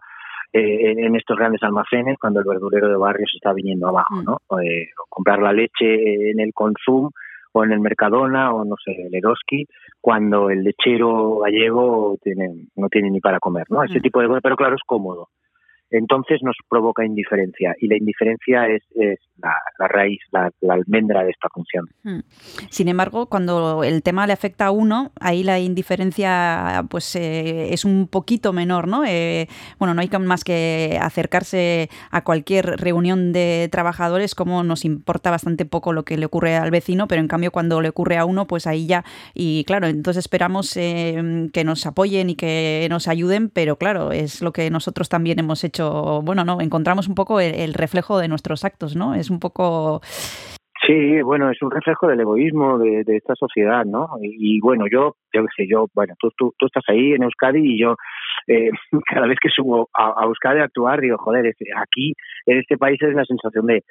[0.51, 4.37] eh, en, estos grandes almacenes cuando el verdurero de barrio se está viniendo abajo, ¿no?
[4.47, 7.09] O, eh, o comprar la leche en el Consum
[7.53, 9.65] o en el Mercadona o no sé, el Eroski,
[10.01, 13.83] cuando el lechero gallego tiene, no tiene ni para comer, ¿no?
[13.83, 14.01] Ese Mm.
[14.01, 15.29] tipo de cosas, pero claro, es cómodo.
[15.91, 21.47] Entonces nos provoca indiferencia y la indiferencia es, es la, raíz, la, almendra de esta
[21.53, 21.85] función.
[22.03, 22.19] Mm.
[22.69, 27.85] Sin embargo, cuando el tema le afecta a uno, ahí la indiferencia pues eh, es
[27.85, 29.03] un poquito menor, ¿no?
[29.05, 35.29] Eh, bueno, no hay más que acercarse a cualquier reunión de trabajadores, como nos importa
[35.29, 38.25] bastante poco lo que le ocurre al vecino, pero en cambio cuando le ocurre a
[38.25, 43.07] uno, pues ahí ya, y claro, entonces esperamos eh, que nos apoyen y que nos
[43.07, 47.39] ayuden, pero claro, es lo que nosotros también hemos hecho bueno, no, encontramos un poco
[47.39, 49.15] el, el reflejo de nuestros actos, ¿no?
[49.15, 50.01] Es un poco
[50.85, 54.07] Sí, bueno, es un reflejo del egoísmo de, de esta sociedad, ¿no?
[54.21, 57.23] Y, y bueno, yo, yo qué sé, yo, bueno, tú, tú, tú estás ahí en
[57.23, 57.95] Euskadi y yo
[58.47, 58.69] eh,
[59.09, 62.13] cada vez que subo a, a Euskadi a actuar digo, joder, es- aquí
[62.45, 63.83] en este país es la sensación de,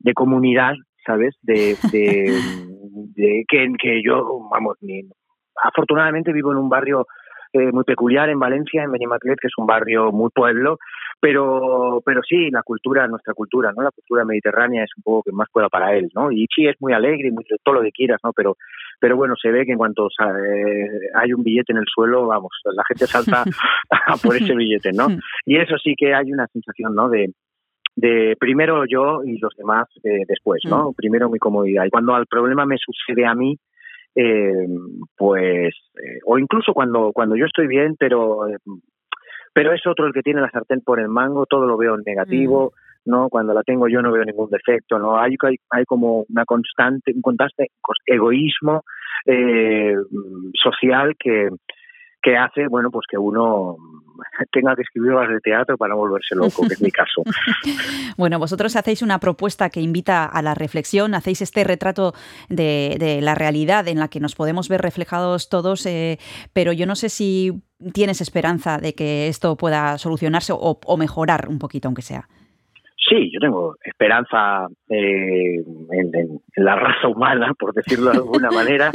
[0.00, 0.74] de comunidad,
[1.06, 1.36] ¿sabes?
[1.42, 2.32] De, de,
[3.14, 5.02] de que, que yo, vamos, ni,
[5.62, 7.06] afortunadamente vivo en un barrio
[7.52, 10.78] eh, muy peculiar en Valencia, en Benimaclet, que es un barrio muy pueblo,
[11.20, 13.82] pero pero sí, la cultura, nuestra cultura, ¿no?
[13.82, 16.30] La cultura mediterránea es un poco que más pueda para él, ¿no?
[16.30, 18.32] Y sí, es muy alegre y muy, todo lo que quieras, ¿no?
[18.32, 18.56] Pero
[19.00, 22.52] pero bueno, se ve que en cuanto eh, hay un billete en el suelo, vamos,
[22.64, 23.44] la gente salta
[23.90, 25.08] a por ese billete, ¿no?
[25.44, 27.08] Y eso sí que hay una sensación, ¿no?
[27.08, 27.32] De,
[27.94, 30.92] de primero yo y los demás eh, después, ¿no?
[30.96, 31.84] Primero mi comodidad.
[31.84, 33.58] Y cuando el problema me sucede a mí,
[34.18, 34.66] eh,
[35.14, 38.56] pues, eh, o incluso cuando, cuando yo estoy bien, pero, eh,
[39.56, 42.02] pero es otro el que tiene la sartén por el mango, todo lo veo en
[42.04, 42.74] negativo,
[43.06, 43.30] ¿no?
[43.30, 45.18] Cuando la tengo yo no veo ningún defecto, ¿no?
[45.18, 47.70] Hay, hay, hay como una constante, un constante
[48.04, 48.84] egoísmo
[49.24, 49.94] eh,
[50.62, 51.48] social que,
[52.26, 53.76] que hace, bueno, pues que uno
[54.52, 57.22] tenga que escribir obras de teatro para volverse loco, que es mi caso.
[58.16, 62.14] Bueno, vosotros hacéis una propuesta que invita a la reflexión, hacéis este retrato
[62.48, 66.18] de, la realidad en la que nos podemos ver reflejados todos, eh,
[66.54, 67.62] pero yo no sé si
[67.92, 72.26] tienes esperanza de que esto pueda solucionarse o mejorar un poquito, aunque sea.
[73.08, 78.90] Sí, yo tengo esperanza eh, en, la raza humana, por decirlo de alguna manera.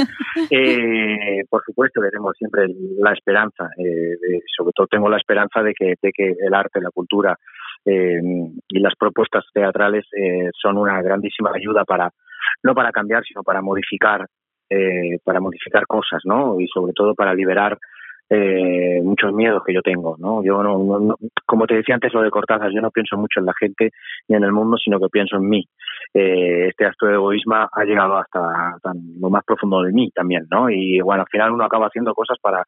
[0.50, 2.66] Eh, por supuesto que tengo siempre
[3.00, 6.92] la esperanza, eh, sobre todo tengo la esperanza de que, de que el arte, la
[6.92, 7.38] cultura
[7.86, 8.20] eh,
[8.68, 12.12] y las propuestas teatrales eh, son una grandísima ayuda para,
[12.64, 14.28] no para cambiar, sino para modificar,
[14.70, 16.60] eh, para modificar cosas, ¿no?
[16.60, 17.78] Y sobre todo para liberar
[18.34, 20.42] eh, muchos miedos que yo tengo, ¿no?
[20.42, 23.54] Yo no, como te decía antes lo de Cortázar, yo no pienso mucho en la
[23.60, 23.92] gente
[24.30, 25.68] ni en el mundo, sino que pienso en mí.
[26.14, 28.40] Eh, este acto de egoísmo ha llegado hasta
[29.20, 30.70] lo más profundo de mí también, ¿no?
[30.70, 32.64] Y bueno, al final uno acaba haciendo cosas para,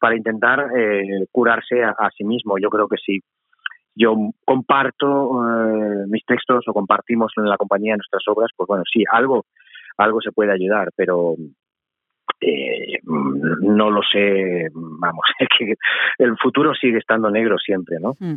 [0.00, 2.58] para intentar eh, curarse a, sí mismo.
[2.58, 3.20] Yo creo que si
[3.94, 5.06] yo comparto
[5.46, 9.44] eh, mis textos o compartimos en la compañía nuestras obras, pues bueno, sí, algo,
[9.96, 11.36] algo se puede ayudar, pero
[12.40, 15.24] eh, no lo sé, vamos,
[15.58, 15.74] que
[16.18, 18.14] el futuro sigue estando negro siempre, ¿no?
[18.18, 18.36] Mm.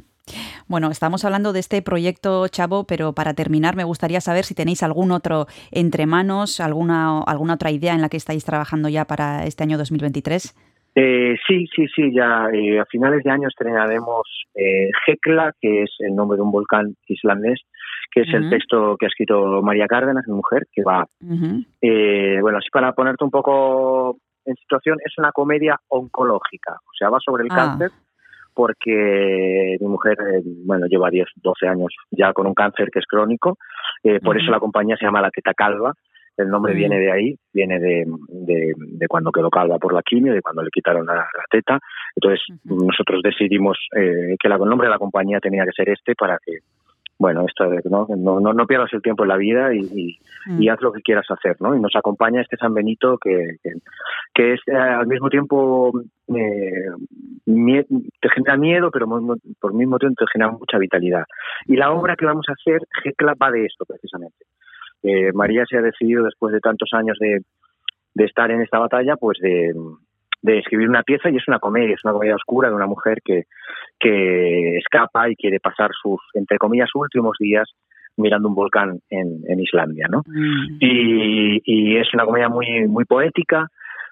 [0.68, 4.84] Bueno, estamos hablando de este proyecto, Chavo, pero para terminar me gustaría saber si tenéis
[4.84, 9.46] algún otro entre manos, alguna, alguna otra idea en la que estáis trabajando ya para
[9.46, 10.54] este año 2023.
[11.00, 14.24] Eh, sí, sí, sí, ya eh, a finales de año estrenaremos
[14.56, 17.62] eh, Hekla, que es el nombre de un volcán islandés,
[18.10, 18.38] que es uh -huh.
[18.38, 22.42] el texto que ha escrito María Cárdenas, mi mujer, que va, uh -huh.
[22.42, 27.20] bueno, así para ponerte un poco en situación, es una comedia oncológica, o sea, va
[27.20, 27.56] sobre el ah.
[27.56, 27.92] cáncer,
[28.56, 33.06] porque mi mujer, eh, bueno, lleva 10, 12 años ya con un cáncer que es
[33.06, 33.50] crónico,
[34.02, 34.42] por uh -huh.
[34.42, 35.94] eso la compañía se llama La Teta Calva,
[36.38, 40.34] el nombre viene de ahí, viene de, de, de, cuando quedó calva por la quimio,
[40.34, 41.80] de cuando le quitaron la, la teta.
[42.16, 46.16] Entonces nosotros decidimos eh, que la, el nombre de la compañía tenía que ser este
[46.16, 46.60] para que,
[47.18, 48.08] bueno, esto ¿no?
[48.16, 50.62] No, no, no pierdas el tiempo en la vida y, y, Mm.
[50.62, 51.76] y, haz lo que quieras hacer, ¿no?
[51.76, 53.72] Y nos acompaña este San Benito que, que,
[54.34, 55.92] que es eh, al mismo tiempo
[56.30, 56.90] eh,
[57.46, 59.08] te genera miedo, pero
[59.60, 61.26] por mismo tiempo te genera mucha vitalidad.
[61.66, 64.46] Y la obra que vamos a hacer, Gecla, va de esto precisamente.
[65.34, 67.42] María se ha decidido después de tantos años de,
[68.14, 69.74] de estar en esta batalla, pues de,
[70.42, 73.20] de, escribir una pieza y es una comedia, es una comedia oscura de una mujer
[73.24, 73.44] que,
[74.00, 77.70] que escapa y quiere pasar sus, entre comillas, últimos días
[78.18, 80.24] mirando un volcán en, en Islandia, ¿no?
[80.26, 80.78] Mm.
[80.80, 83.68] Y, y, es una comedia muy, muy poética,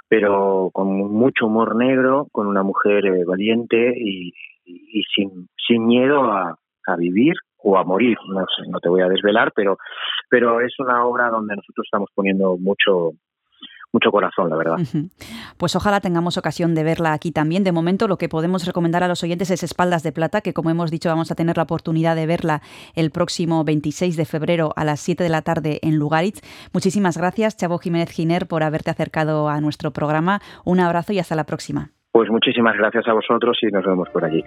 [0.08, 4.32] pero con mucho humor negro, con una mujer eh, valiente y,
[4.64, 6.56] y, y, sin, sin miedo a,
[6.86, 7.34] a vivir
[7.66, 9.78] o a morir, no, sé, no te voy a desvelar, pero,
[10.30, 13.14] pero es una obra donde nosotros estamos poniendo mucho,
[13.92, 14.78] mucho corazón, la verdad.
[15.58, 17.64] Pues ojalá tengamos ocasión de verla aquí también.
[17.64, 20.70] De momento, lo que podemos recomendar a los oyentes es Espaldas de Plata, que como
[20.70, 22.62] hemos dicho, vamos a tener la oportunidad de verla
[22.94, 26.42] el próximo 26 de febrero a las 7 de la tarde en Lugaritz.
[26.72, 30.40] Muchísimas gracias, Chavo Jiménez Giner, por haberte acercado a nuestro programa.
[30.66, 31.90] Un abrazo y hasta la próxima.
[32.12, 34.44] Pues muchísimas gracias a vosotros y nos vemos por allí.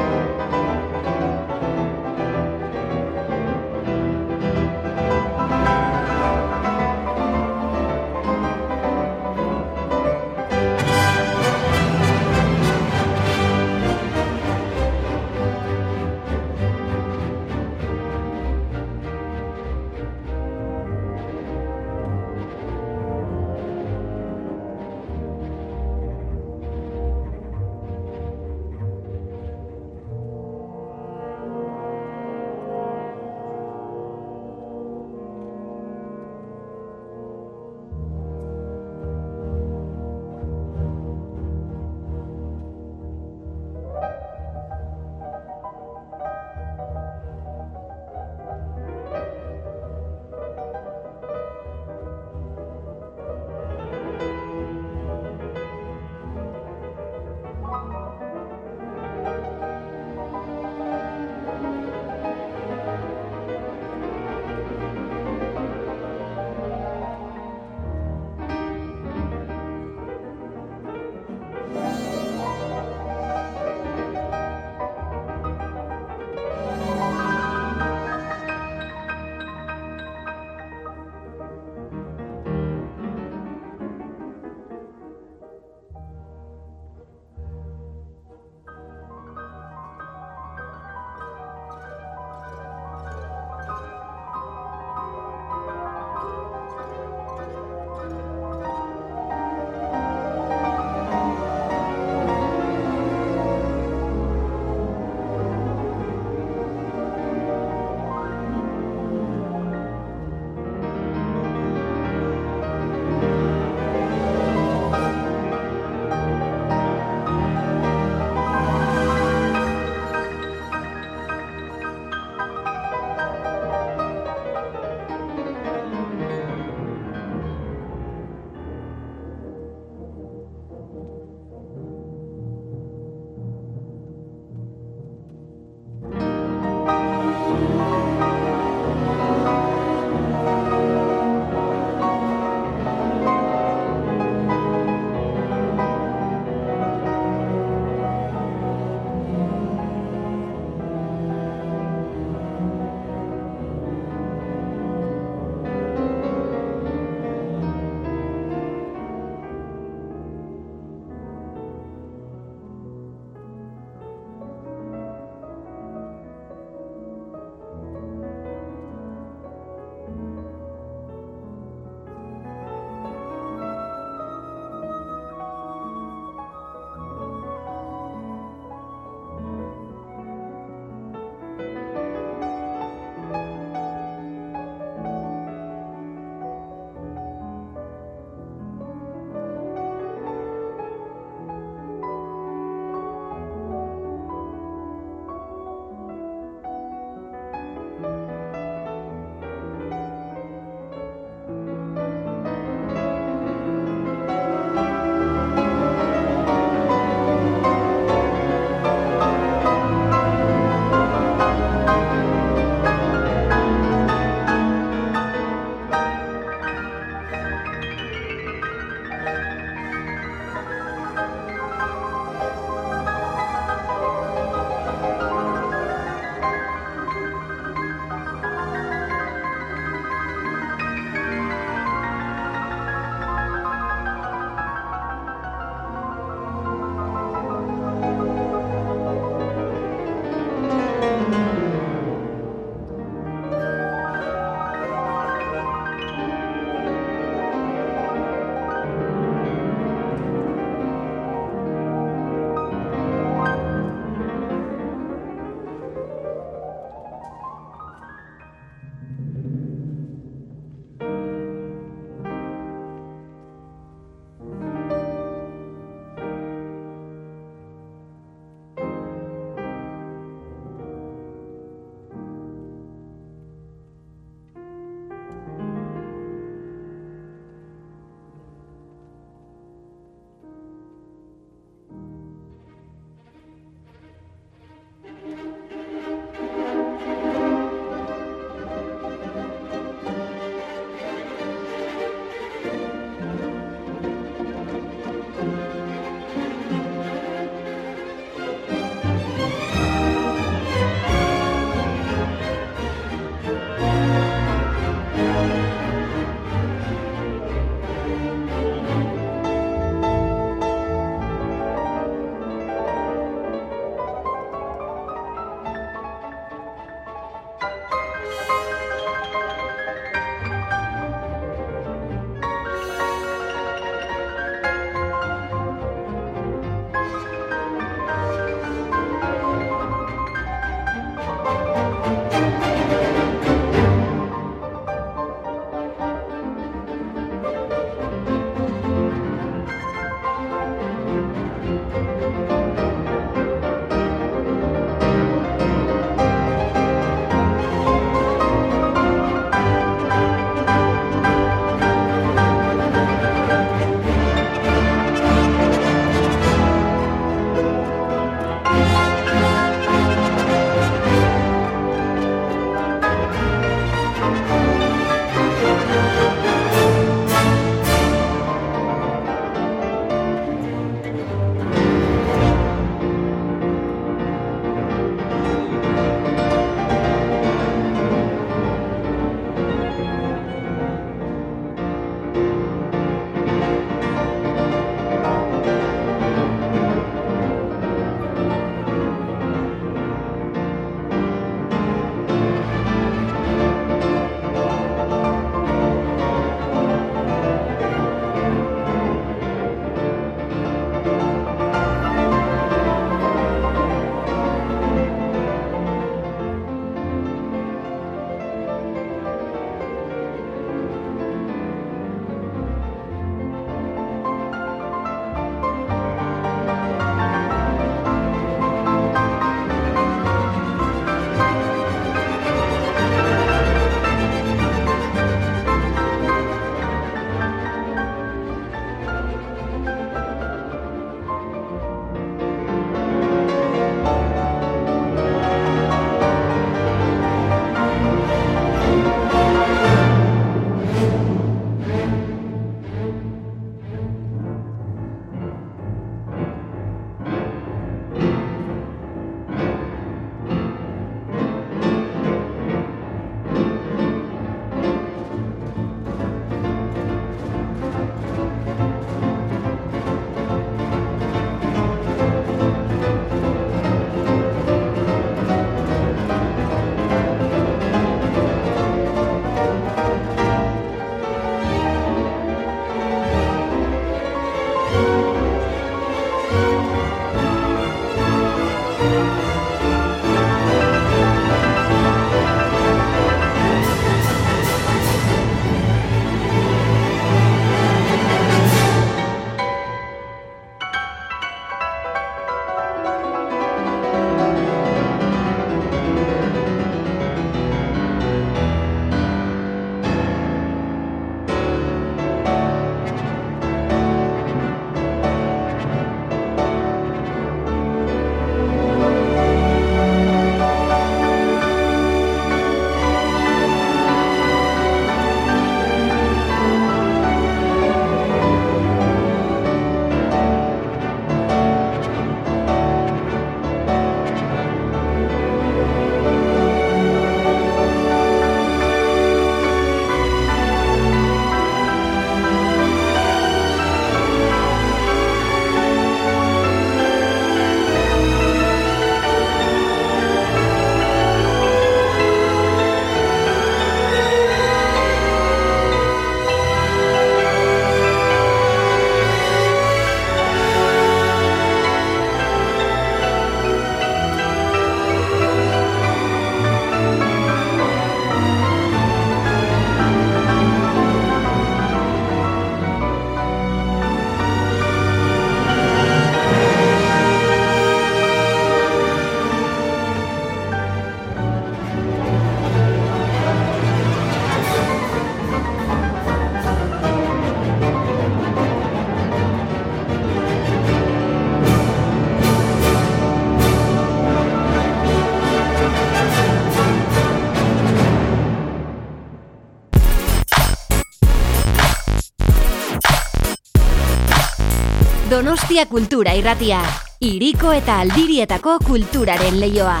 [595.54, 596.80] Donostia Kultura Irratia.
[597.22, 600.00] Iriko eta aldirietako kulturaren leioa.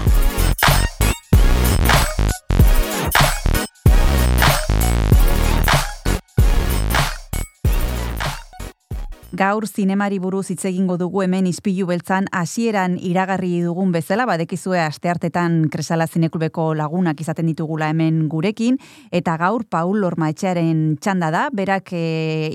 [9.44, 15.56] Gaur zinemari buruz hitz egingo dugu hemen izpilu beltzan hasieran iragarri dugun bezala, badekizue asteartetan
[15.68, 18.78] Kresala Zineklubeko lagunak izaten ditugula hemen gurekin,
[19.12, 22.04] eta gaur Paul Lormaetxearen txanda da, berak e,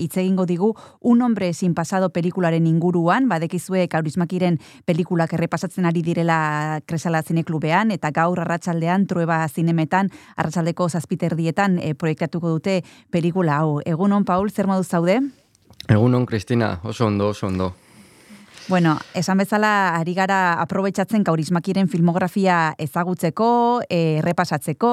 [0.01, 0.71] hitz egingo digu
[1.11, 4.57] Un hombre sin pasado pelikularen inguruan, badekizue Kaurismakiren
[4.89, 12.55] pelikulak errepasatzen ari direla Kresala Zineklubean, eta gaur arratsaldean trueba zinemetan, arratsaldeko zazpiterdietan e, proiektatuko
[12.55, 12.79] dute
[13.11, 13.77] pelikula hau.
[13.85, 15.19] Egunon, Paul, zer modu zaude?
[15.89, 17.73] Egunon, Kristina, oso ondo, oso ondo.
[18.69, 24.91] Bueno, esan bezala ari gara aprobetsatzen kaurismakiren filmografia ezagutzeko, eh, errepasatzeko,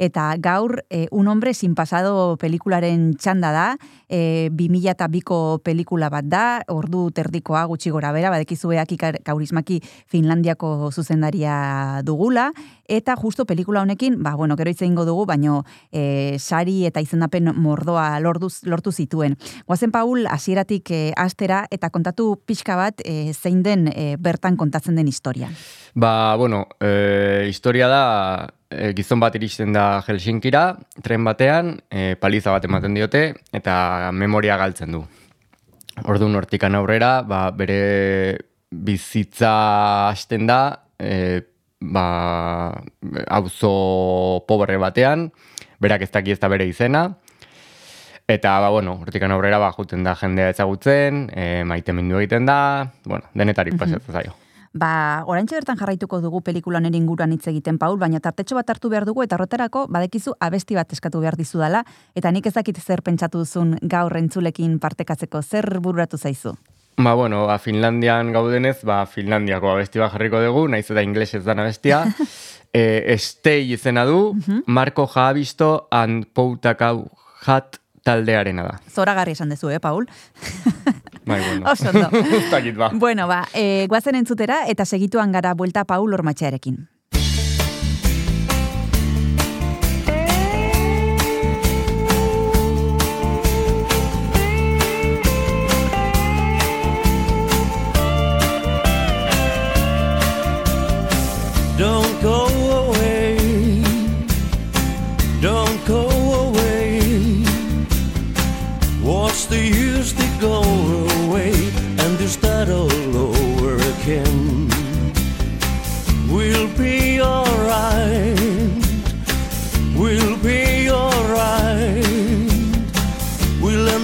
[0.00, 3.66] eta gaur eh, un hombre sin pasado pelikularen txanda da,
[4.08, 10.90] e, 2000 eta biko pelikula bat da, ordu terdikoa gutxi gora bera, badekizueak kaurismaki Finlandiako
[10.90, 12.48] zuzendaria dugula,
[12.88, 18.18] eta justo pelikula honekin, ba, bueno, gero itzein dugu, baino e, sari eta izendapen mordoa
[18.20, 19.36] lorduz, lortu zituen.
[19.66, 24.96] Guazen Paul, hasieratik e, astera, eta kontatu pixka bat, e, zein den e, bertan kontatzen
[24.96, 25.52] den historia.
[25.94, 28.04] Ba, bueno, e, historia da,
[28.70, 30.64] e, gizon bat iristen da Helsinkira,
[31.04, 35.02] tren batean, e, paliza bat ematen diote, eta memoria galtzen du.
[36.08, 38.38] Orduan hortikan aurrera, ba, bere
[38.70, 39.52] bizitza
[40.08, 40.60] hasten da,
[40.98, 41.42] e,
[41.80, 42.06] ba,
[43.26, 43.72] auzo
[44.48, 45.28] pobre batean,
[45.80, 47.08] berak ez daki ez da bere izena,
[48.30, 52.60] eta, ba, bueno, hortikan aurrera, ba, juten da jendea ezagutzen, e, maite mindu egiten da,
[53.04, 54.39] bueno, denetarik pasatzen zaio.
[54.72, 58.88] Ba, oraintxe bertan jarraituko dugu pelikulan ere inguruan hitz egiten Paul, baina tartetxo bat hartu
[58.92, 61.82] behar dugu eta roterako badekizu abesti bat eskatu behar dizu dela
[62.14, 66.54] eta nik ez dakit zer pentsatu duzun gaur entzulekin partekatzeko zer bururatu zaizu.
[67.00, 71.58] Ba, bueno, ba, Finlandian gaudenez, ba, Finlandiako abesti bat jarriko dugu, naiz eta inglesez dan
[71.64, 72.04] abestia.
[72.72, 77.08] e, stay izena du, Marco Javisto and Poutakau
[77.46, 77.80] Hat
[78.10, 78.78] taldearena da.
[78.90, 80.08] Zora garri esan dezu, eh, Paul?
[81.30, 81.70] Bai, bueno.
[81.70, 81.92] Oso.
[82.50, 82.90] Zakit, ba.
[82.92, 86.88] Bueno, ba, e, guazen entzutera eta segituan gara buelta Paul Ormatxearekin.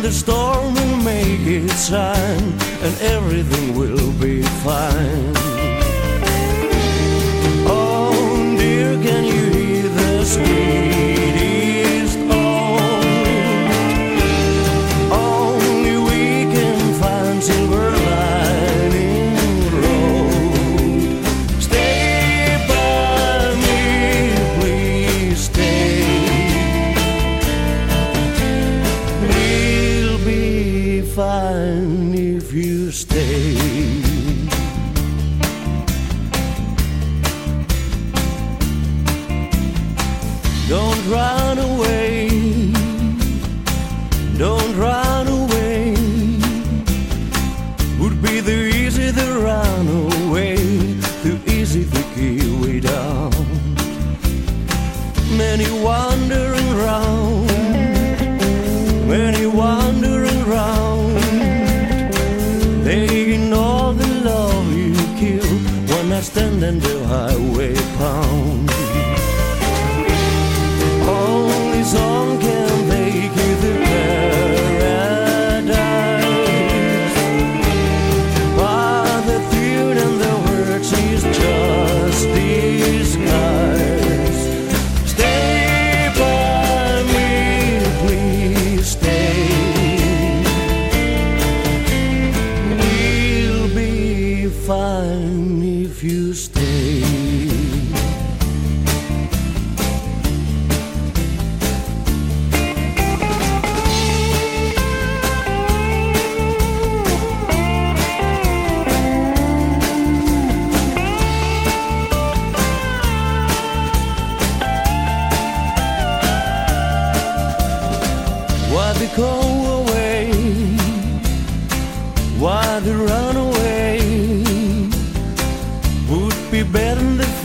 [0.07, 2.53] The storm will make it shine,
[2.85, 5.26] and everything will be fine.
[66.37, 66.96] extending the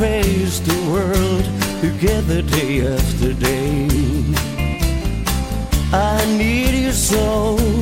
[0.01, 1.45] face the world
[1.79, 3.87] together day after day.
[5.93, 7.80] I need you so.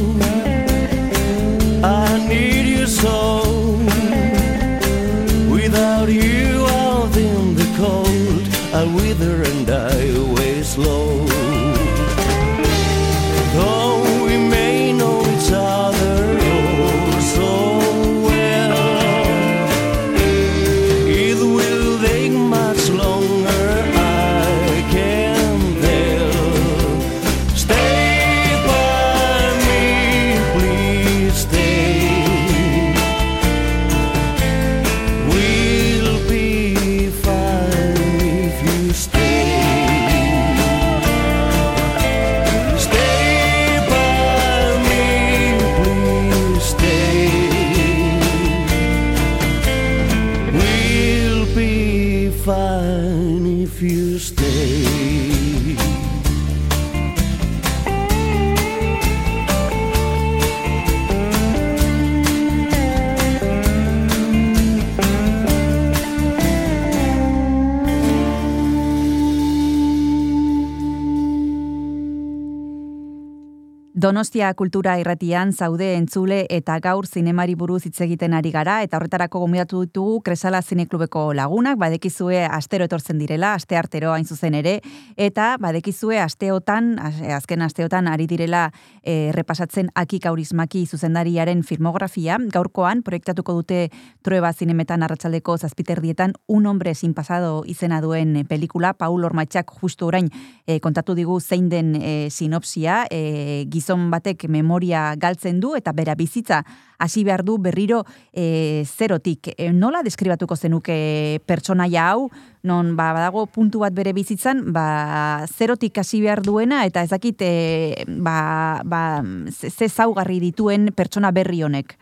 [73.99, 79.41] Donostia kultura irratian zaude entzule eta gaur zinemari buruz hitz egiten ari gara eta horretarako
[79.41, 84.77] gomidatu ditugu Kresala Zineklubeko lagunak, badekizue astero etortzen direla, aste artero hain zuzen ere,
[85.17, 88.69] eta badekizue asteotan, az- azken asteotan ari direla
[89.03, 93.89] e, repasatzen Aki Kaurismaki zuzendariaren filmografia, gaurkoan proiektatuko dute
[94.23, 100.31] Trueba Zinemetan arratsaldeko zazpiterdietan Un hombre sin pasado izena duen pelikula, Paul Ormatxak justu orain
[100.65, 106.15] e, kontatu digu zein den e, sinopsia, e, gizon batek memoria galtzen du eta bera
[106.15, 106.63] bizitza
[106.99, 109.53] hasi behar du berriro e, zerotik.
[109.57, 112.29] E, nola deskribatuko zenuke pertsonaia hau,
[112.63, 117.41] non ba, badago puntu bat bere bizitzan, ba, zerotik hasi behar duena eta ez dakit
[117.41, 121.97] e, ba, ba, ze zaugarri dituen pertsona berri honek.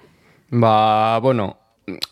[0.51, 1.55] Ba, bueno,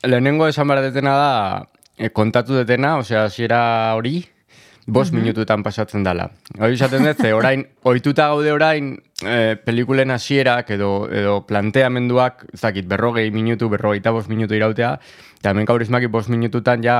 [0.03, 4.21] lehenengo esan behar detena da, kontatu detena, osea, hasiera hori,
[4.85, 6.27] bost minututan pasatzen dela.
[6.59, 8.91] Hori esaten dut, ze orain, ohituta gaude orain,
[9.25, 14.91] e, pelikulen hasierak edo, edo planteamenduak, ez dakit, berrogei minutu, berrogeita bost minutu irautea,
[15.39, 16.99] eta hemen kaurismaki bost minututan ja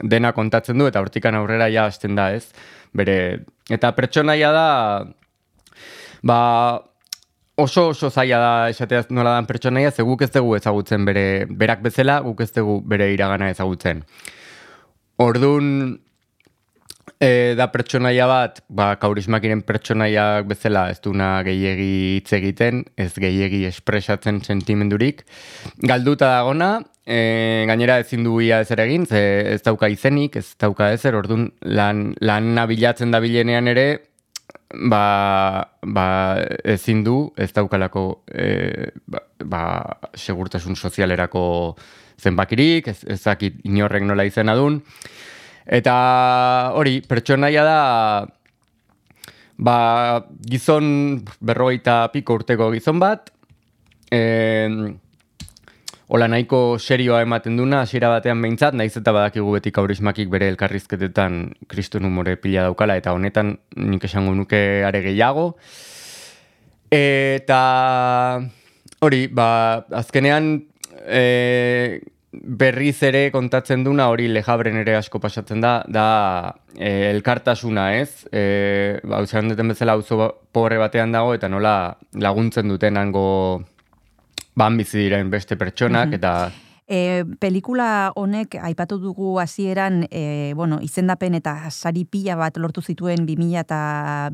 [0.00, 2.48] dena kontatzen du, eta hortikan aurrera ja hasten da, ez?
[2.96, 4.68] Bere, eta pertsonaia da,
[6.24, 6.38] ba,
[7.60, 11.84] oso oso zaila da esatea nola dan pertsonaia, ze guk ez dugu ezagutzen bere berak
[11.84, 14.02] bezala, guk ez dugu bere iragana ezagutzen.
[15.20, 16.00] Ordun
[17.20, 23.64] e, da pertsonaia bat, ba, kaurismakiren pertsonaiak bezala ez duna gehiegi hitz egiten, ez gehiegi
[23.68, 25.24] espresatzen sentimendurik.
[25.82, 26.72] Galduta dagona,
[27.06, 29.20] e, gainera ezin du ia ezer egin, ze
[29.54, 33.88] ez dauka izenik, ez dauka ezer, orduan lan, lan bilatzen da bilenean ere,
[34.90, 36.06] ba, ba
[36.64, 39.64] ezin du, ez daukalako e, ba, ba,
[40.14, 41.44] segurtasun sozialerako
[42.20, 44.80] zenbakirik, ez, ez dakit inorrek nola izena dun.
[45.64, 47.78] Eta hori, pertsonaia da
[49.56, 49.76] ba,
[50.44, 53.30] gizon berrogeita piko urteko gizon bat,
[54.12, 54.20] e,
[56.14, 61.38] Ola nahiko serioa ematen duna, hasiera batean behintzat, naiz eta badakigu beti kaurismakik bere elkarrizketetan
[61.66, 65.54] kriston humore pila daukala, eta honetan nik esango nuke are gehiago.
[66.92, 67.60] Eta
[69.00, 69.48] hori, ba,
[70.04, 70.52] azkenean
[71.08, 72.04] e,
[72.42, 78.26] berriz ere kontatzen duna, hori lejabren ere asko pasatzen da, da e, elkartasuna, ez?
[78.32, 83.62] E, ba, duten bezala auzo pobre batean dago, eta nola laguntzen duten hango
[84.54, 86.14] ban bizi diren beste pertsonak, Mhm.
[86.14, 86.50] eta
[86.84, 93.24] E, pelikula honek aipatu dugu hasieran e, bueno, izendapen eta sari pila bat lortu zituen
[93.24, 93.78] 2000 eta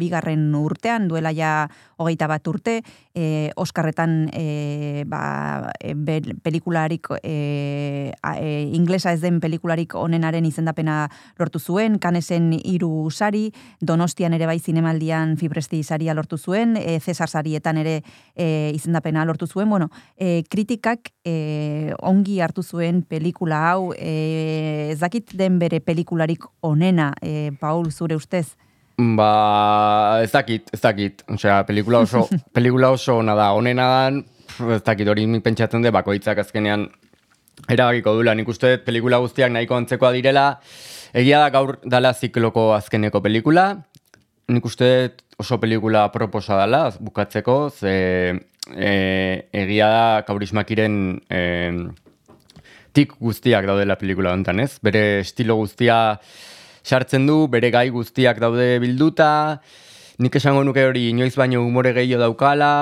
[0.01, 1.69] bigarren urtean, duela ja
[2.03, 2.81] hogeita bat urte,
[3.15, 5.95] e, Oskarretan e, ba, e,
[6.43, 11.05] pelikularik e, a, e, inglesa ez den pelikularik onenaren izendapena
[11.39, 17.31] lortu zuen, kanesen hiru sari, Donostian ere bai zinemaldian fibresti saria lortu zuen, e, Cesar
[17.31, 18.01] sarietan ere
[18.35, 24.99] e, izendapena lortu zuen, bueno, e, kritikak e, ongi hartu zuen pelikula hau, e, ez
[25.01, 28.57] dakit den bere pelikularik onena, e, Paul, zure ustez?
[29.17, 31.25] ba, ez dakit, ez dakit.
[31.33, 32.27] Osea, pelikula oso,
[32.57, 36.89] pelikula oso ona da, onena dan, pf, ez dakit hori pentsatzen de, bakoitzak azkenean
[37.69, 38.35] erabakiko dula.
[38.37, 40.47] Nik uste pelikula guztiak nahiko antzekoa direla,
[41.17, 43.73] egia da gaur dala zikloko azkeneko pelikula,
[44.51, 44.91] nik uste
[45.41, 47.95] oso pelikula proposa dela, bukatzeko, ze
[48.77, 48.93] e,
[49.57, 50.97] egia da kaurismakiren
[51.31, 51.41] e,
[52.93, 54.79] tik guztiak daudela pelikula honetan, ez?
[54.83, 56.19] Bere estilo guztia
[56.85, 59.61] sartzen du, bere gai guztiak daude bilduta,
[60.21, 62.73] nik esango nuke hori inoiz baino umore gehiago daukala,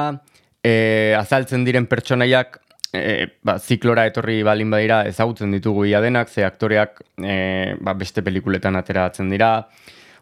[0.65, 2.59] e, azaltzen diren pertsonaiak
[2.93, 8.25] e, ba, ziklora etorri balin badira ezagutzen ditugu ia denak, ze aktoreak e, ba, beste
[8.27, 9.53] pelikuletan ateratzen dira,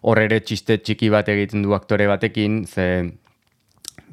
[0.07, 3.13] hor ere txiste txiki bat egiten du aktore batekin, ze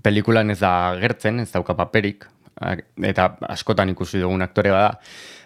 [0.04, 2.28] pelikulan ez da gertzen, ez dauka paperik,
[3.04, 4.98] eta askotan ikusi dugun aktore bada,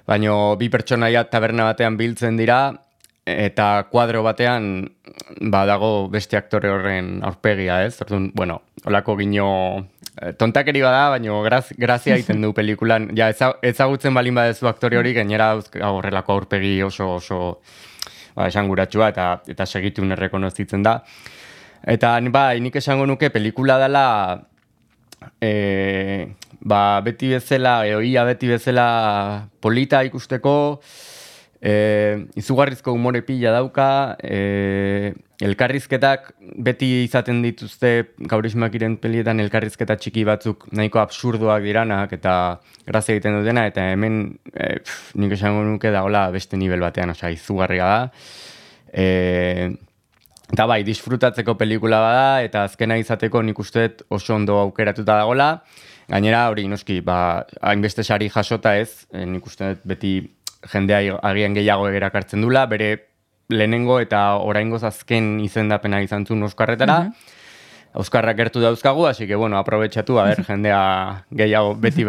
[0.08, 2.74] baino bi pertsonaia taberna batean biltzen dira,
[3.28, 4.88] eta kuadro batean
[5.52, 7.98] badago beste aktore horren aurpegia, ez?
[8.02, 9.48] Orduan, bueno, olako gino
[10.22, 13.10] eh, tontakeri bada, baino graz, grazia egiten du pelikulan.
[13.18, 15.52] Ja, eza- ezagutzen balin badezu aktore hori, gainera
[15.92, 17.42] horrelako aurpegi oso oso
[18.36, 21.02] ba, esanguratsua eta eta segitun errekonozitzen da.
[21.84, 24.06] Eta bai, nik esango nuke pelikula dela
[25.42, 26.28] e,
[26.62, 30.56] ba, beti bezala, edo ia beti bezala polita ikusteko,
[31.62, 36.32] e, izugarrizko umore pila dauka, e, elkarrizketak
[36.66, 37.92] beti izaten dituzte
[38.30, 42.34] gaurismakiren pelietan elkarrizketa txiki batzuk nahiko absurdoak diranak eta
[42.88, 44.22] grazia egiten dutena, eta hemen
[44.54, 48.00] e, pf, nik esango nuke dagoela beste nivel batean, osea, izugarria da.
[48.94, 49.76] E,
[50.48, 55.48] Eta bai, disfrutatzeko pelikula bada, eta azkena izateko nik uste oso ondo aukeratuta dagola.
[56.08, 60.14] Gainera, hori, noski, ba, hainbeste sari jasota ez, eh, nik uste beti
[60.72, 62.94] jendea agian gehiago erakartzen dula, bere
[63.52, 67.02] lehenengo eta oraingoz azken izendapena izan zuen Euskarretara.
[67.98, 70.80] Euskarrak gertu dauzkagu, hasi que, bueno, aprobetxatu, a ber, jendea
[71.32, 72.06] gehiago, beti,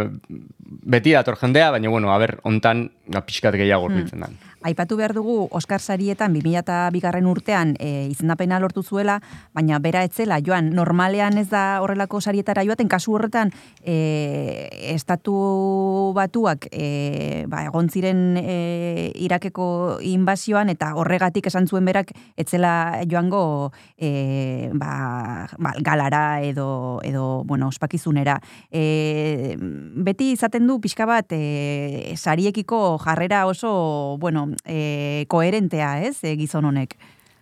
[0.69, 4.31] beti dator jendea, baina, bueno, a ber, ontan, ba, pixkat gehiago urbiltzen da.
[4.67, 9.21] Aipatu behar dugu Oscar sarietan 2000 bigarren urtean e, izendapena lortu zuela,
[9.55, 13.53] baina bera etzela joan normalean ez da horrelako sarietara joaten, kasu horretan
[13.85, 22.11] e, estatu batuak e, ba, egon ziren e, Irakeko inbazioan eta horregatik esan zuen berak
[22.37, 28.41] etzela joango e, ba, ba, galara edo, edo bueno, ospakizunera.
[28.73, 36.37] E, beti izaten du pixka bat e, sariekiko jarrera oso, bueno, e, koherentea, ez, e,
[36.37, 36.97] gizon honek.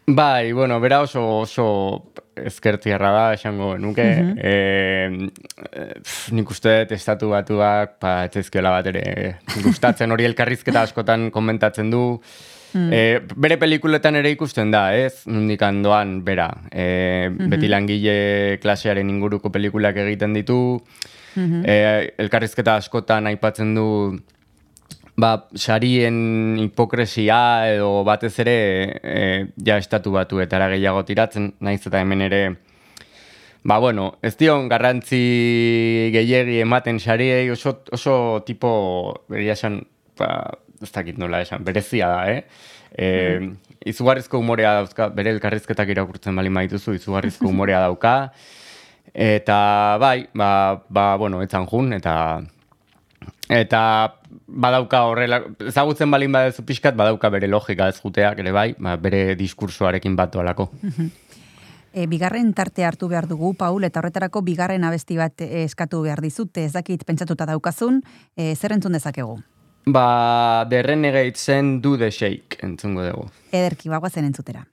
[0.06, 4.04] Bai, bueno, bera oso oso ezkertierra da, esango nuke.
[4.04, 4.38] Mhm.
[4.38, 5.30] eh,
[6.02, 12.20] pf, nik uste estatu batuak, pa, etzezkiola bat ere gustatzen hori elkarrizketa askotan komentatzen du.
[12.76, 12.92] Mm.
[12.92, 15.24] Eh, bere pelikuletan ere ikusten da, ez?
[15.26, 16.50] Nundik doan, bera.
[16.70, 17.48] Eh, Mhm.
[17.50, 20.80] Beti langile klasearen inguruko pelikulak egiten ditu.
[21.34, 21.62] Mhm.
[21.64, 24.20] Eh, elkarrizketa askotan aipatzen du
[25.16, 28.56] ba, sarien hipokresia edo batez ere
[29.02, 32.42] e, ja estatu batuetara gehiago tiratzen, naiz eta hemen ere
[33.66, 35.18] Ba, bueno, ez dion garrantzi
[36.14, 38.12] gehiegi ematen sariei oso, oso
[38.46, 38.68] tipo,
[39.26, 39.80] beria esan,
[40.14, 40.28] ba,
[40.78, 42.44] ez dakit nola esan, berezia da, eh?
[42.94, 43.08] E,
[43.90, 48.14] izugarrizko umorea dauzka, bere elkarrizketak irakurtzen bali maituzu, izugarrizko umorea dauka,
[49.10, 49.58] eta
[49.98, 50.50] bai, ba,
[50.86, 52.14] ba bueno, etzan jun, eta
[53.48, 53.80] Eta
[54.46, 59.36] badauka horrela, ezagutzen balin badezu pixkat, badauka bere logika ez juteak ere bai, ba, bere
[59.38, 60.70] diskursoarekin batu alako.
[61.96, 66.52] E, bigarren tarte hartu behar dugu, Paul, eta horretarako bigarren abesti bat eskatu behar dizut,
[66.60, 68.02] ez dakit pentsatuta daukazun,
[68.36, 69.38] e, zer entzun dezakegu?
[69.86, 73.30] Ba, The Renegade zen Do The Shake entzungo dugu.
[73.52, 74.66] Ederki, bagoazen entzutera.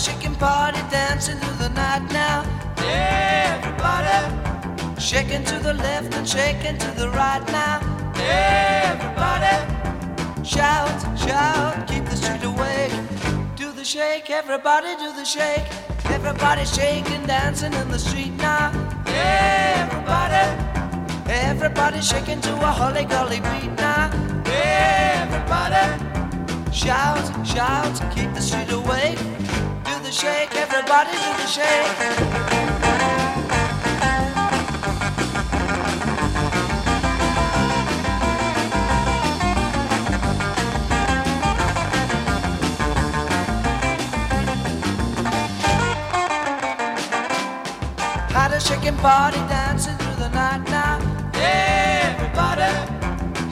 [0.00, 2.42] Shaking party dancing through the night now.
[2.78, 4.18] Everybody
[4.98, 7.80] shaking to the left and shaking to the right now.
[8.16, 9.56] Everybody
[10.42, 12.92] shout, shout, keep the street awake.
[13.56, 15.66] Do the shake, everybody do the shake.
[16.06, 18.72] Everybody shaking, dancing in the street now.
[19.06, 20.46] Everybody,
[21.28, 24.10] everybody shaking to a holly golly beat now.
[24.46, 25.84] Everybody
[26.72, 29.18] shout, shout, keep the street awake.
[30.10, 32.30] The shake, everybody do the shake.
[48.60, 50.98] Shaking party dancing through the night now.
[51.34, 52.70] Everybody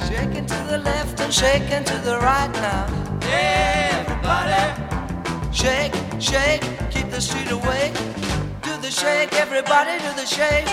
[0.07, 2.87] shaking to the left and shaking to the right now.
[3.23, 4.88] Everybody
[5.59, 7.95] shake, shake, keep the street awake.
[8.63, 10.69] Do the shake, everybody do the shake.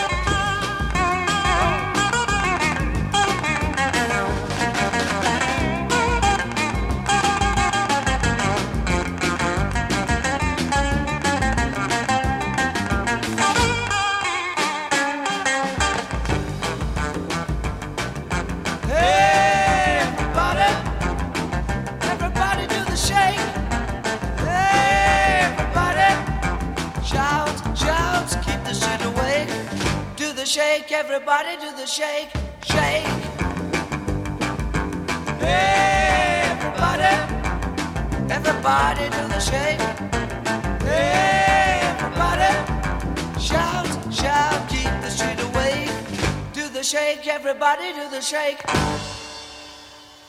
[30.55, 32.29] Shake, everybody do the shake,
[32.63, 33.05] shake.
[35.43, 37.15] Hey, Everybody,
[38.31, 39.81] everybody do the shake.
[40.81, 42.53] Hey, Everybody,
[43.37, 45.91] shout, shout, keep the street awake.
[46.53, 48.63] Do the shake, everybody do the shake.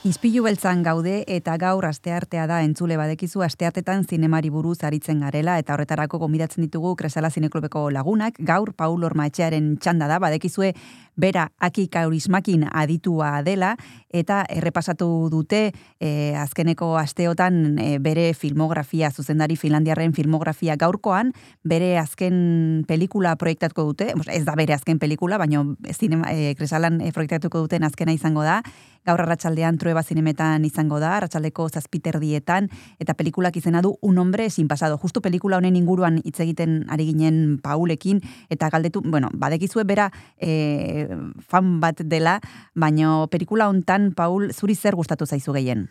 [0.06, 5.74] Izpilu beltzan gaude eta gaur asteartea da entzule badekizu asteartetan zinemari buruz aritzen garela eta
[5.74, 8.38] horretarako gomidatzen ditugu Kresala Zineklubeko lagunak.
[8.38, 10.70] Gaur Paul Orma etxearen txanda da, badekizue
[11.16, 13.74] bera aki kaurismakin aditua dela
[14.16, 21.32] eta errepasatu dute e, azkeneko asteotan e, bere filmografia, zuzendari Finlandiarren filmografia gaurkoan,
[21.64, 27.12] bere azken pelikula proiektatuko dute, ez da bere azken pelikula, baina zinema, e, Kresalan e,
[27.12, 28.62] proiektatuko duten azkena izango da,
[29.06, 32.68] gaur arratsaldean trueba zinemetan izango da, arratsaldeko zazpiterdietan,
[33.02, 34.98] eta pelikulak izena du Un hombre sin pasado.
[34.98, 38.20] Justu pelikula honen inguruan hitz egiten ari ginen Paulekin,
[38.50, 41.05] eta galdetu, bueno, badekizue bera e,
[41.48, 42.38] fan bat dela,
[42.74, 45.88] baino pelikula hontan Paul, zuri zer gustatu zaizu gehien?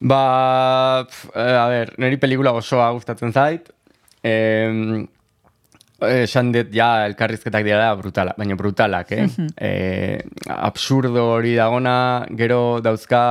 [0.00, 3.68] Ba, pf, eh, a ber, niri pelikula osoa gustatzen zait.
[4.22, 5.04] Eh,
[6.00, 9.26] esan dut, ja, elkarrizketak dira brutala, baina brutalak, eh?
[9.56, 13.22] eh absurdo hori dagona, gero dauzka,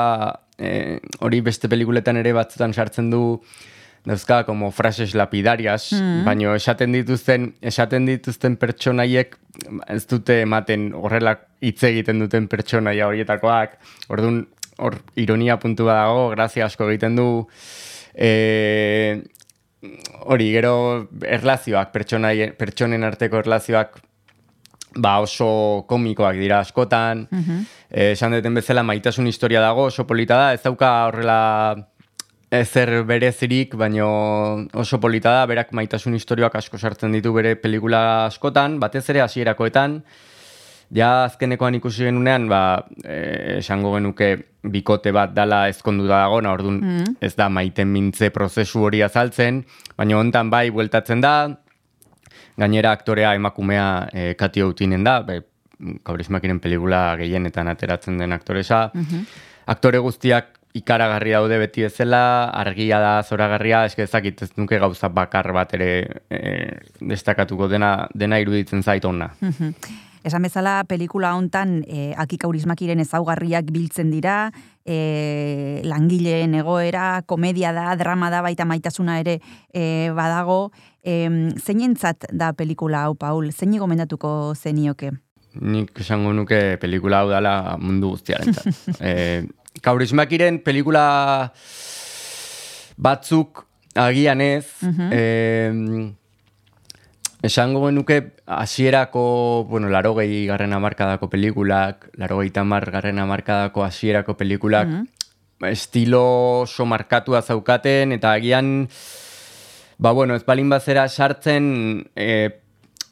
[0.58, 3.42] eh, hori beste pelikuletan ere batzutan sartzen du,
[4.10, 6.24] dauzka como frases lapidarias, Mm.
[6.26, 9.36] baina esaten dituzten, esaten dituzten pertsonaiek
[9.88, 13.78] ez dute ematen horrela hitz egiten duten pertsonaia horietakoak.
[14.10, 14.48] Orduan,
[14.80, 17.48] hor ironia puntu bat dago, grazia asko egiten du.
[18.16, 19.22] E,
[20.26, 24.00] hori, gero erlazioak, pertsonen arteko erlazioak
[24.98, 27.28] ba oso komikoak dira askotan.
[27.92, 31.38] Eh, esan duten bezala maitasun historia dago, oso polita da, ez dauka horrela
[32.52, 38.80] ezer berezirik, baino oso polita da, berak maitasun historioak asko sartzen ditu bere pelikula askotan,
[38.82, 40.00] batez ere hasierakoetan,
[40.92, 44.32] ja azkenekoan ikusi genunean, ba, eh, esango genuke
[44.64, 47.16] bikote bat dala ezkonduta dagona, orduan Mm.
[47.22, 49.64] ez da maiten mintze prozesu hori azaltzen,
[49.96, 51.60] baina hontan bai bueltatzen da,
[52.58, 55.42] gainera aktorea emakumea e, Kati Outinen da, be,
[56.04, 58.92] kaurismakiren pelikula gehienetan ateratzen den aktoresa.
[59.66, 65.52] Aktore guztiak ikaragarri daude beti bezala, argia da, zoragarria, eske ezakit ez nuke gauza bakar
[65.56, 65.90] bat ere
[66.30, 66.42] e,
[67.02, 69.32] destakatuko dena, dena iruditzen zait ona.
[69.42, 69.74] Mhm.
[70.28, 74.52] Esan bezala, pelikula hontan e, akik aurismakiren ezaugarriak biltzen dira,
[74.84, 79.40] e, langileen egoera, komedia da, drama da, baita maitasuna ere
[79.72, 80.74] e, badago.
[81.00, 81.16] E,
[81.56, 83.54] zeinentzat da pelikula hau, Paul?
[83.56, 85.14] Zein gomendatuko zenioke?
[85.56, 88.68] Nik esango nuke pelikula hau dela mundu guztiarentzat.
[89.00, 89.48] e,
[89.82, 91.54] kaurismakiren pelikula
[92.98, 93.66] batzuk
[93.96, 95.10] agian ez, Mhm.
[95.12, 96.16] em,
[97.42, 104.36] esango genuke hasierako, bueno, laro gehi garren amarkadako pelikulak, laro gehi tamar garren amarkadako hasierako
[104.38, 104.88] pelikulak,
[105.62, 108.90] estilo oso markatua zaukaten, eta agian,
[109.98, 112.50] ba, bueno, ez balin bazera sartzen, e,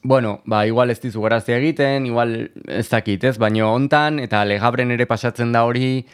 [0.03, 4.91] bueno, ba, igual ez dizu grazia egiten, igual ez dakit, ez, baino hontan, eta legabren
[4.91, 6.06] ere pasatzen da hori,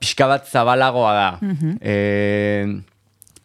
[0.00, 1.38] pixka bat zabalagoa da.
[1.40, 1.78] Mhm.
[1.80, 2.82] E,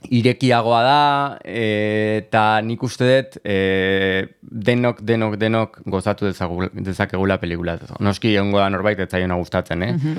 [0.09, 0.99] irekiagoa da,
[1.43, 7.77] e, eta nik uste dut e, denok, denok, denok gozatu dezagu- dezakegula pelikula.
[7.99, 9.91] Noski ongo da norbait ez zaiona gustatzen, eh?
[9.93, 10.17] Mhm.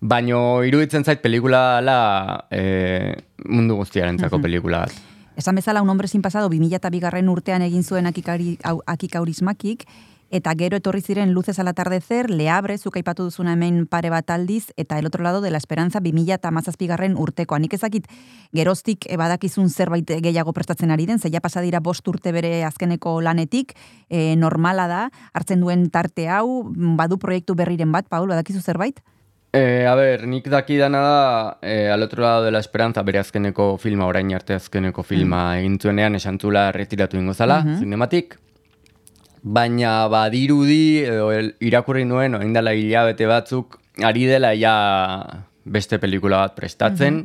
[0.00, 3.16] Baino iruditzen zait pelikula dela e,
[3.48, 4.42] mundu guztiarentzako Mhm.
[4.42, 4.92] pelikula bat.
[5.36, 9.84] Esan bezala, un hombre sin pasado, 2002 garren urtean egin zuen akikaurismakik,
[10.30, 14.72] eta gero etorri ziren Luces al atardecer, Leabre, zuk aipatu duzuna hemen pare bat aldiz,
[14.76, 17.58] eta el otro lado de la esperanza 2000 garren urtekoa.
[17.58, 18.06] Nik ezakit
[18.52, 23.20] geroztik e, badakizun zerbait gehiago prestatzen ari den, zeia pasa dira bost urte bere azkeneko
[23.20, 23.74] lanetik,
[24.08, 29.00] e, normala da, hartzen duen tarte hau, badu proiektu berriren bat, Paul, badakizu zerbait?
[29.56, 33.78] Eh, a ber, nik dakidana da, eh, al otro lado de la esperanza, bere azkeneko
[33.78, 37.78] filma, orain arte azkeneko filma egin zuenean, esan zula retiratu ingo zala, Mhm.
[37.78, 38.36] zinematik.
[39.46, 41.28] Baina badirudi, edo
[41.62, 44.72] irakurri nuen, orain dela hilabete batzuk, ari dela ja
[45.62, 47.20] beste pelikula bat prestatzen.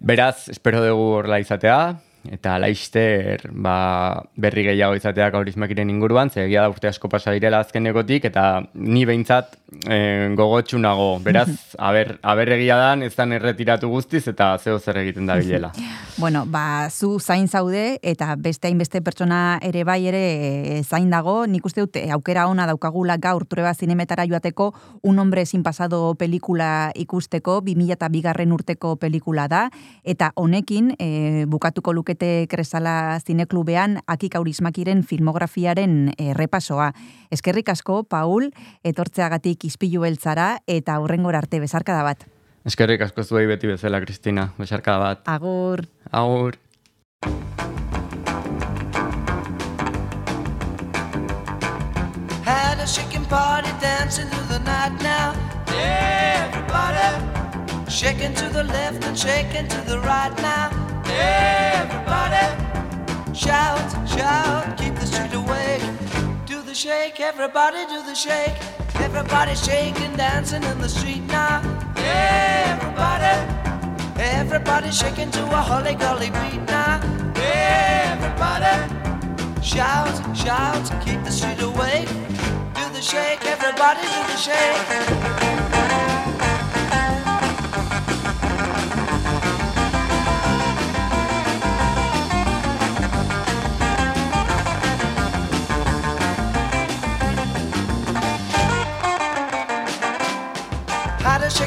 [0.00, 1.80] Beraz, espero dugu horrela izatea,
[2.28, 7.62] eta laister ba, berri gehiago izatea kaurismakiren inguruan, ze egia da urte asko pasa direla
[7.64, 9.56] azkenekotik, eta ni behintzat
[9.88, 11.18] e, gogotsu nago.
[11.24, 11.48] Beraz,
[11.78, 15.72] aber, aber egia dan, ez dan erretiratu guztiz, eta zeo zer egiten da bilela.
[16.20, 21.46] Bueno, ba, zu zain zaude eta beste hainbeste pertsona ere bai ere e, zain dago.
[21.48, 26.14] Nik uste dut e, aukera ona daukagula gaur trueba zinemetara joateko Un hombre sin pasado
[26.14, 29.62] pelikula ikusteko, 2002 garren urteko pelikula da,
[30.04, 36.92] eta honekin e, bukatuko luke lukete kresala zineklubean akik aurismakiren filmografiaren errepasoa.
[37.30, 38.50] Eskerrik asko, Paul,
[38.82, 42.26] etortzeagatik izpilu beltzara eta aurrengor arte bezarkada bat.
[42.66, 44.50] Eskerrik asko zuei beti bezala, Kristina.
[44.58, 45.22] Besarka bat.
[45.26, 45.86] Agur.
[46.10, 46.58] Agur.
[52.44, 55.32] Had a shaking party dancing through the night now.
[55.78, 57.06] Everybody
[57.88, 60.79] shaking to the left and shaking to the right now.
[61.20, 62.46] Everybody
[63.34, 65.82] shout, shout, keep the street awake.
[66.46, 68.56] Do the shake, everybody do the shake.
[68.96, 71.62] Everybody shaking, dancing in the street now.
[71.96, 73.34] Everybody,
[74.18, 77.00] everybody shaking to a holly golly beat now.
[77.36, 78.74] Everybody
[79.62, 82.08] shout, shout, keep the street awake.
[82.74, 85.69] Do the shake, everybody do the shake.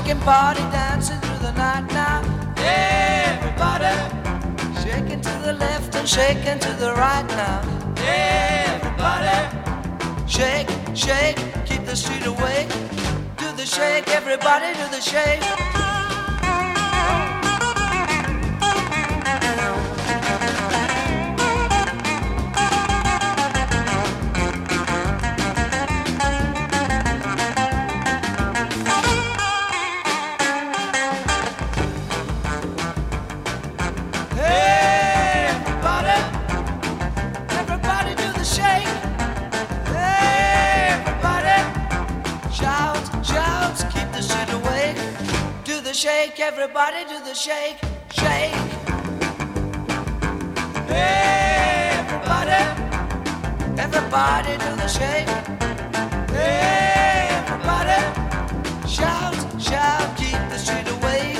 [0.03, 2.19] Shaking party dancing through the night now.
[2.57, 3.95] Everybody
[4.83, 7.61] shaking to the left and shaking to the right now.
[7.97, 9.37] Everybody
[10.27, 12.67] shake, shake, keep the street awake.
[13.37, 15.82] Do the shake, everybody do the shake.
[46.03, 47.77] Shake, everybody do the shake,
[48.11, 48.53] shake.
[50.91, 52.63] Hey, Everybody,
[53.79, 55.29] everybody do the shake.
[56.29, 58.01] Hey, Everybody,
[58.85, 61.39] shout, shout, keep the street awake.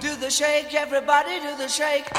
[0.00, 2.10] Do the shake, everybody do the shake.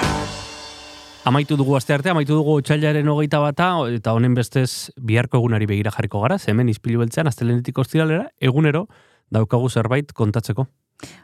[1.24, 5.92] Amaitu dugu aste arte, amaitu dugu otxailaren hogeita bata, eta honen bestez biharko egunari begira
[5.96, 8.90] jarriko gara, ze hemen izpilu beltzean, astelenetik ostiralera, egunero,
[9.32, 10.68] daukagu zerbait kontatzeko.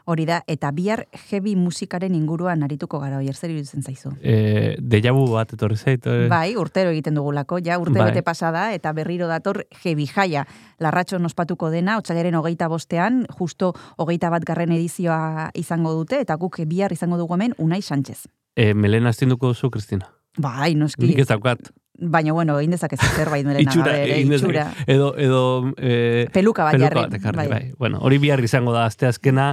[0.08, 4.14] Hori da, eta bihar heavy musikaren inguruan arituko gara, oier zer iruditzen zaizu.
[4.24, 6.08] E, dejabu bat etorri zait.
[6.08, 8.08] e, Bai, urtero egiten dugulako, ja urte Bai.
[8.08, 10.46] bete pasada, eta berriro dator heavy jaia.
[10.80, 16.56] Larratxo ospatuko dena, otxailaren hogeita bostean, justo hogeita bat garren edizioa izango dute, eta guk
[16.66, 18.24] bihar izango dugu hemen Unai Sánchez.
[18.56, 20.10] E, Melena astinduko duzu, Kristina.
[20.38, 21.08] Bai, noski.
[21.10, 21.70] Nik ez daukat.
[22.00, 23.60] Baina, bueno, egin dezakezu zerbait melena.
[23.66, 24.62] Itxura, gabe ere, egin itxura.
[24.88, 25.40] Edo, edo...
[25.76, 27.48] E, Peluka bat jarri, ekarri, bai.
[27.50, 27.64] bai.
[27.78, 29.50] Bueno, hori bihar izango da azte azkena,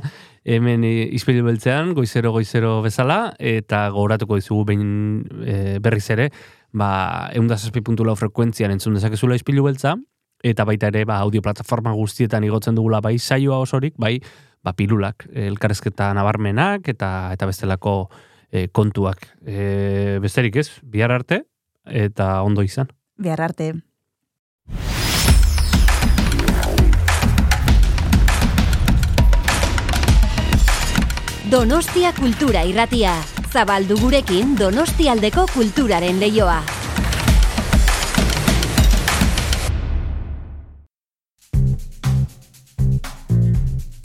[0.47, 4.85] hemen izpilu beltzean, goizero goizero bezala, eta gogoratuko dizugu behin
[5.43, 6.29] e, berriz ere,
[6.71, 6.91] ba,
[7.35, 9.97] eundazazpi puntu lau frekuentzian entzun dezakezula izpilu beltza,
[10.45, 14.21] eta baita ere, ba, audio plataforma guztietan igotzen dugula bai saioa osorik, bai,
[14.63, 17.97] ba, pilulak, elkarrezketa nabarmenak, eta eta bestelako
[18.51, 19.27] e, kontuak.
[19.45, 21.43] E, besterik ez, bihar arte,
[21.85, 22.91] eta ondo izan.
[23.17, 23.73] Behar arte.
[31.47, 33.13] Donostia Kultura Irratia.
[33.47, 36.59] Zabaldu gurekin Donostialdeko kulturaren leioa.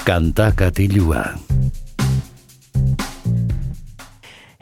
[0.07, 1.25] Kanta katilua.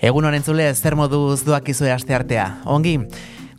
[0.01, 2.47] Egun honen zule, zer moduz duak izue aste artea.
[2.65, 2.95] Ongi,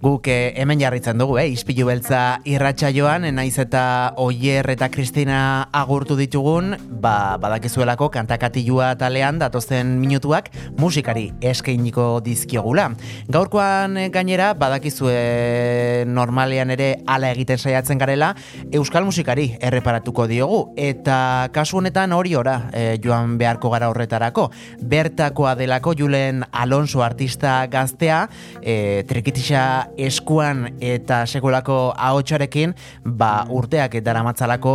[0.02, 1.46] guk eh, hemen jarritzen dugu, eh?
[1.54, 9.38] Ispilu beltza irratxa joan, naiz eta Oier eta Kristina agurtu ditugun, ba, badakizuelako kantakatilua talean
[9.42, 10.50] datozen minutuak
[10.80, 12.88] musikari eskainiko dizkiogula.
[13.30, 18.34] Gaurkoan eh, gainera, badakizue normalean ere ala egiten saiatzen garela,
[18.74, 24.50] euskal musikari erreparatuko diogu, eta kasu honetan hori ora eh, joan beharko gara horretarako.
[24.82, 28.26] Bertakoa delako Julen Alonso artista gaztea,
[28.62, 32.74] e, trikitisa eskuan eta sekulako ahotsarekin,
[33.06, 34.74] ba urteak daramatzalako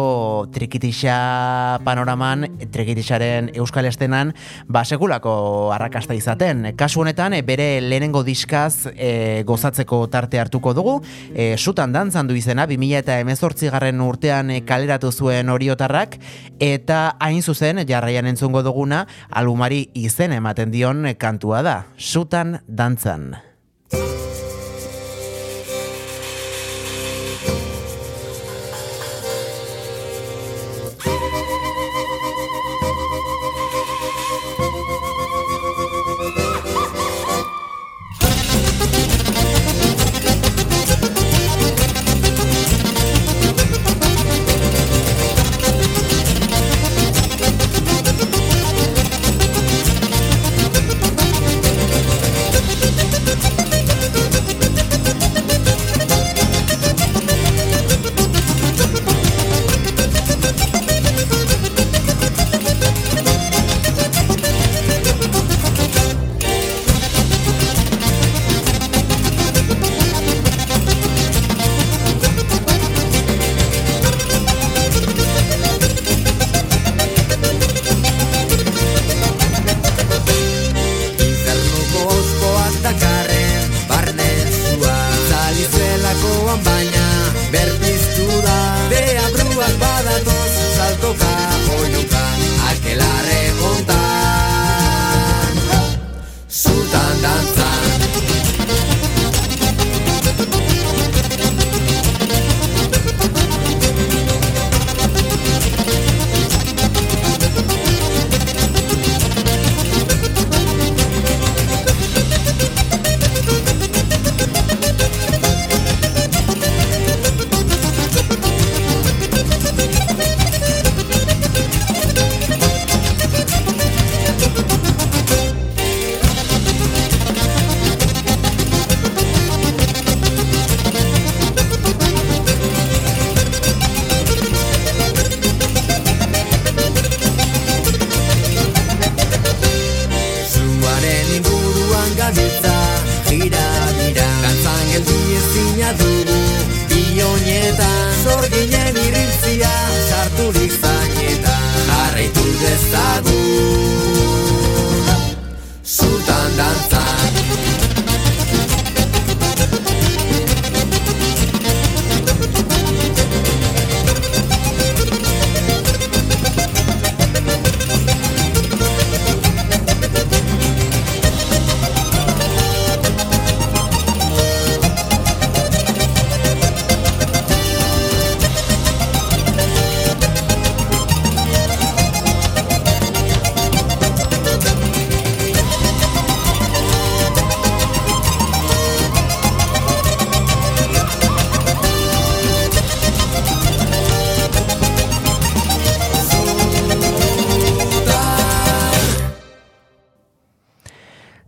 [0.53, 4.33] trikitisa panoraman, trikitisaren euskal estenan,
[4.69, 6.73] ba sekulako arrakasta izaten.
[6.77, 10.99] Kasu honetan, e, bere lehenengo diskaz e, gozatzeko tarte hartuko dugu,
[11.35, 16.19] e, sutan dantzan du izena, 2000 eta garren urtean e, kaleratu zuen oriotarrak,
[16.61, 23.35] eta hain zuzen, jarraian entzungo duguna, albumari izen ematen dion kantua da, sutan dantzan.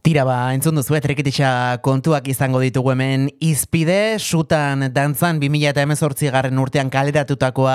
[0.08, 1.48] Tira ba, entzun duzu, etrekitisa
[1.84, 3.26] kontuak izango ditugu hemen.
[3.44, 7.74] Izpide, sutan dantzan 2000 eta emezortzi garren urtean kaleratutakoa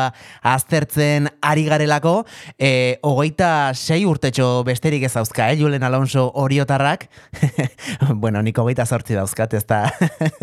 [0.50, 2.14] aztertzen ari garelako,
[2.58, 7.06] e, hogeita sei urtetxo besterik ez dauzka, eh, Julen Alonso oriotarrak,
[8.24, 9.84] bueno, nik hogeita sortzi dauzkat, ez da,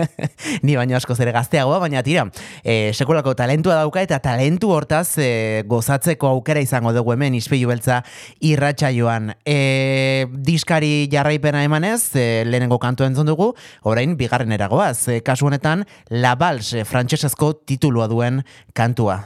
[0.62, 2.28] ni baino asko zere gazteagoa, baina tira,
[2.62, 8.04] e, sekulako talentua dauka eta talentu hortaz e, gozatzeko aukera izango dugu hemen izpilu beltza
[8.38, 9.34] irratsaioan.
[9.42, 15.86] E, diskari jarraipena emanez, e, lehenengo kantu entzun dugu, orain bigarren eragoaz, e, kasu honetan
[16.11, 18.44] La Valse frantsesezko titulua duen
[18.74, 19.23] kantua.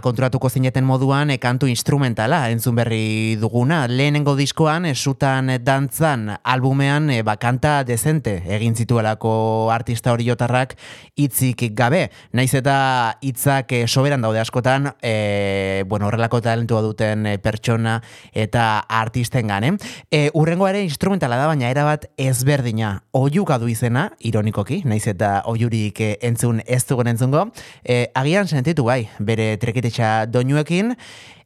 [0.00, 3.84] Konturatuko zineten moduan e, kantu instrumentala entzun berri duguna.
[3.88, 10.76] Lehenengo diskoan, esutan dantzan albumean e, bakanta dezente egin zituelako artista hori jotarrak
[11.16, 12.08] hitzik gabe.
[12.32, 17.98] Naiz eta hitzak e, soberan daude askotan, e, bueno, horrelako talentua duten pertsona
[18.32, 19.74] eta artisten gane.
[20.10, 23.04] E, urrengo ere instrumentala da, baina erabat ezberdina.
[23.16, 27.46] Oiuka du izena, ironikoki, naiz eta oiurik entzun ez dugun entzungo.
[27.84, 29.54] E, agian sentitu bai, bere
[29.90, 30.94] trekitetxa doinuekin,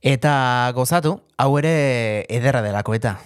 [0.02, 3.18] eta gozatu, hau ere ederra delako eta.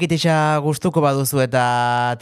[0.00, 1.62] Trekitisa gustuko baduzu eta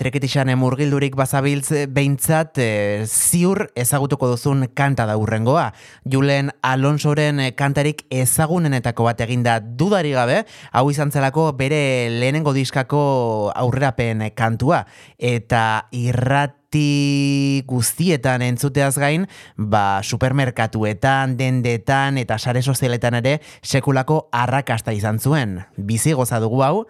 [0.00, 2.66] trekitisan murgildurik bazabiltz behintzat e,
[3.06, 5.68] ziur ezagutuko duzun kanta da urrengoa.
[6.02, 10.42] Julen Alonsoren eh, kantarik ezagunenetako bat eginda dudari gabe,
[10.74, 14.82] hau izan zelako bere lehenengo diskako aurrerapen kantua.
[15.14, 19.26] Eta irrat irrati guztietan entzuteaz gain,
[19.56, 25.64] ba, supermerkatuetan, dendetan eta sare sozialetan ere sekulako arrakasta izan zuen.
[25.76, 26.86] Bizi goza dugu hau,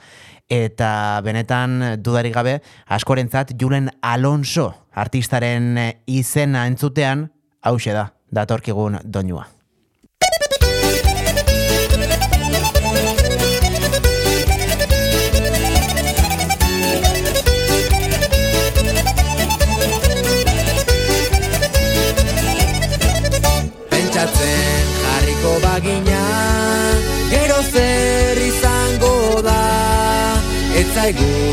[0.49, 5.77] eta benetan dudarik gabe askorentzat Julen Alonso artistaren
[6.07, 7.29] izena entzutean
[7.63, 9.58] hause da, datorkigun doinua.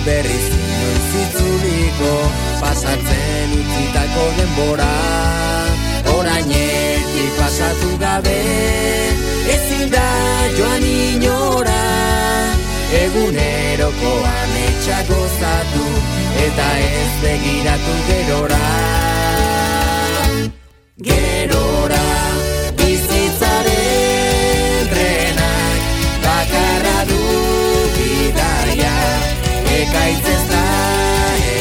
[0.05, 2.13] Berriz inoiz itzuliko
[2.61, 4.91] Pasatzen utzitako denbora.
[6.15, 8.39] Orainetik pasatu gabe
[9.55, 10.05] Ezin da
[10.57, 11.81] joan inora.
[13.01, 15.87] Eguneroko ametsa gozatu
[16.47, 18.63] Eta ez begiratu gerora.
[21.09, 22.03] Gerora
[29.85, 30.63] ekaitz ez da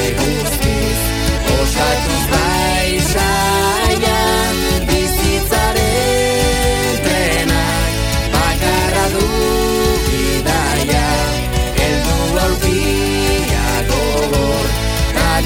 [0.02, 1.00] eguzkiz
[1.54, 4.20] osatuz bai saia
[4.90, 5.82] bizitzaren
[7.06, 7.92] trenak
[8.36, 9.26] bakarra du
[10.06, 11.06] bidaia
[11.80, 14.68] heldu aurkia gogor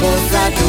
[0.05, 0.68] gozatu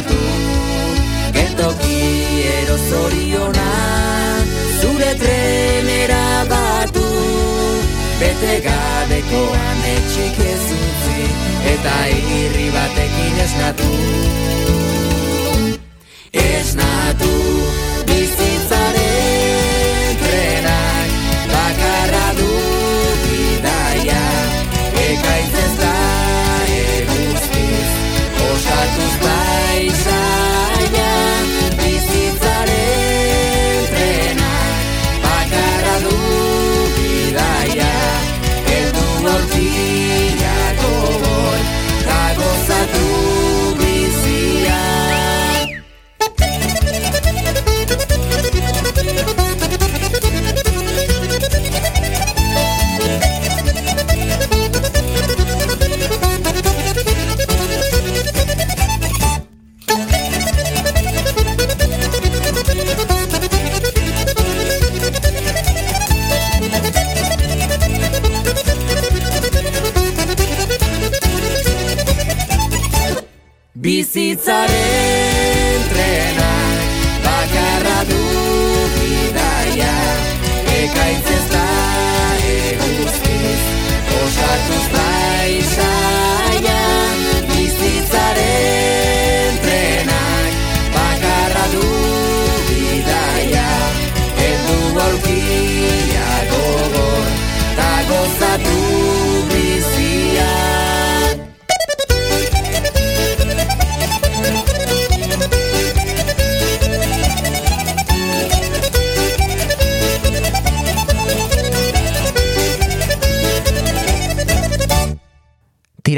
[0.00, 0.18] gozatu
[1.32, 2.00] Geltoki
[2.62, 3.70] erozoriona
[4.80, 7.06] Zure trenera batu.
[8.20, 11.22] Bete gabeko ametxik ez utzi
[11.74, 13.90] Eta irri batekin esnatu
[16.32, 17.32] Esnatu
[18.06, 19.58] bizitzaren
[20.24, 21.10] trenak
[21.50, 22.52] Bakarra du
[23.24, 24.22] bidaia.
[25.08, 25.94] Ekaitz ez da
[26.78, 27.90] eguzkiz
[28.50, 29.39] Osatuz bai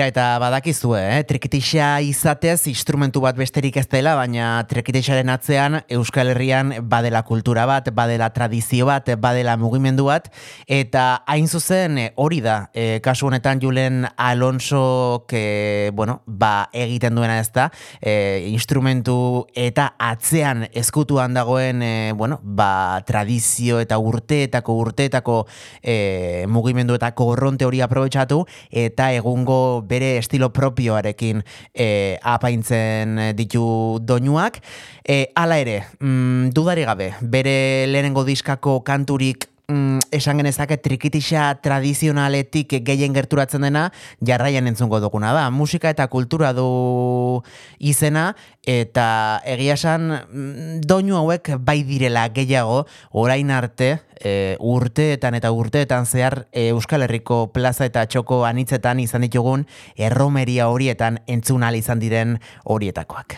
[0.02, 1.22] Tira eta badakizue, eh?
[1.22, 7.86] trikitixa izatez instrumentu bat besterik ez dela, baina trikitixaren atzean Euskal Herrian badela kultura bat,
[7.94, 10.26] badela tradizio bat, badela mugimendu bat,
[10.66, 17.14] eta hain zuzen eh, hori da, eh, kasu honetan Julen Alonso que, bueno, ba, egiten
[17.14, 17.68] duena ez da,
[18.00, 25.38] eh, instrumentu eta atzean eskutuan dagoen eh, bueno, ba, tradizio eta urteetako urteetako
[25.78, 28.42] eh, mugimenduetako gorronte hori aprobetsatu,
[28.82, 29.62] eta egungo
[29.92, 31.44] bere estilo propioarekin
[31.74, 34.62] e, apaintzen ditu doinuak.
[35.04, 37.56] E, ala ere, mm, dudari gabe, bere
[37.90, 43.88] lehenengo diskako kanturik mm, esan genezake trikitixa tradizionaletik gehien gerturatzen dena
[44.24, 45.48] jarraian entzungo duguna da.
[45.50, 47.42] Musika eta kultura du
[47.78, 48.32] izena
[48.66, 56.06] eta egia esan mm, doinu hauek bai direla gehiago orain arte e, urteetan eta urteetan
[56.06, 59.66] zehar e, Euskal Herriko plaza eta txoko anitzetan izan ditugun
[59.96, 63.36] erromeria horietan entzun izan diren horietakoak.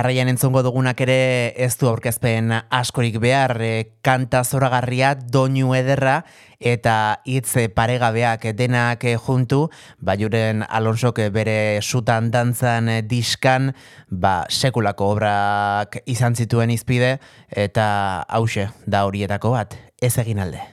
[0.00, 6.22] Jarraian entzongo dugunak ere ez du aurkezpen askorik behar, e, kanta zoragarria, doinu ederra
[6.56, 6.94] eta
[7.28, 9.66] hitz paregabeak denak eh, juntu,
[10.00, 13.74] ba juren Alonsok bere sutan dantzan eh, diskan,
[14.08, 17.18] ba sekulako obrak izan zituen izpide
[17.52, 20.69] eta hause da horietako bat, ez egin alde.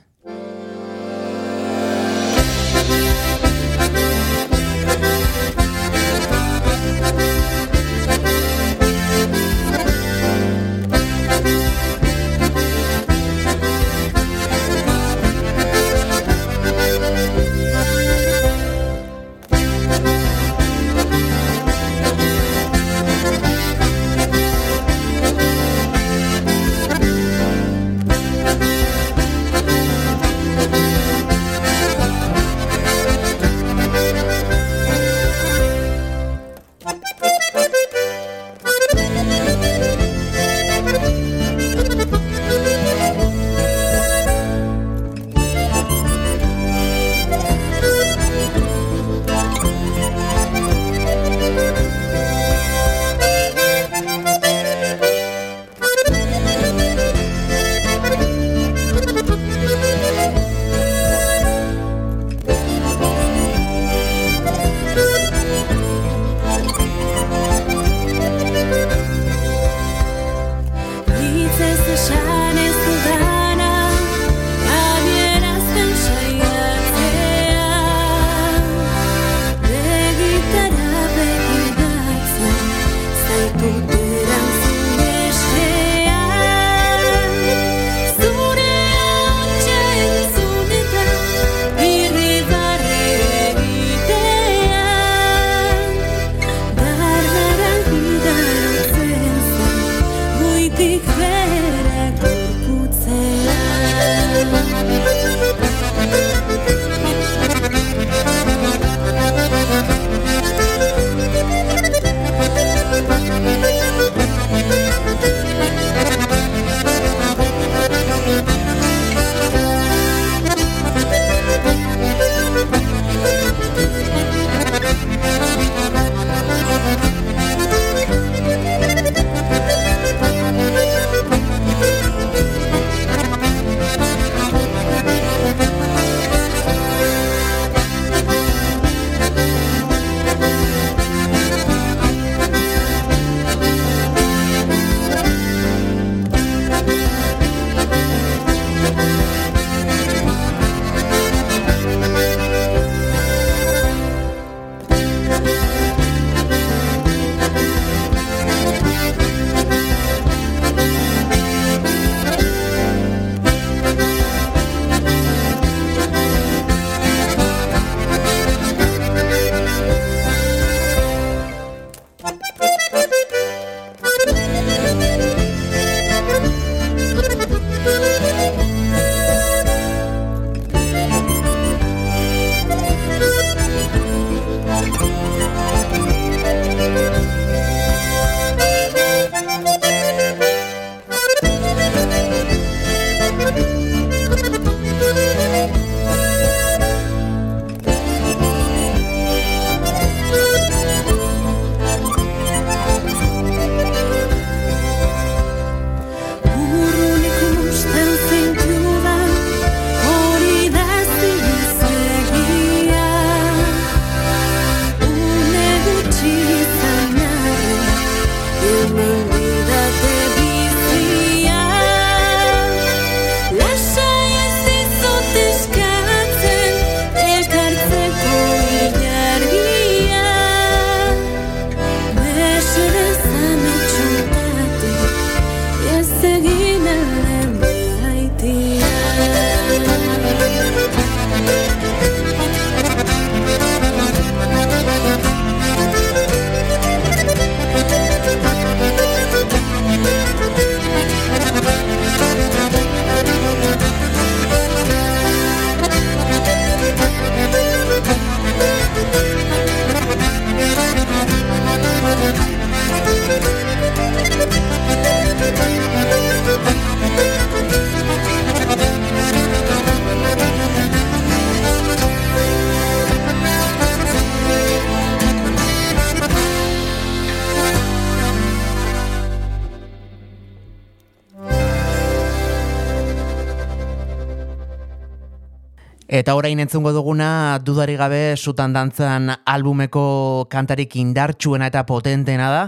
[286.18, 292.64] Eta orain entzungo duguna dudari gabe sutan dantzan albumeko kantarik indartsuena eta potentena da.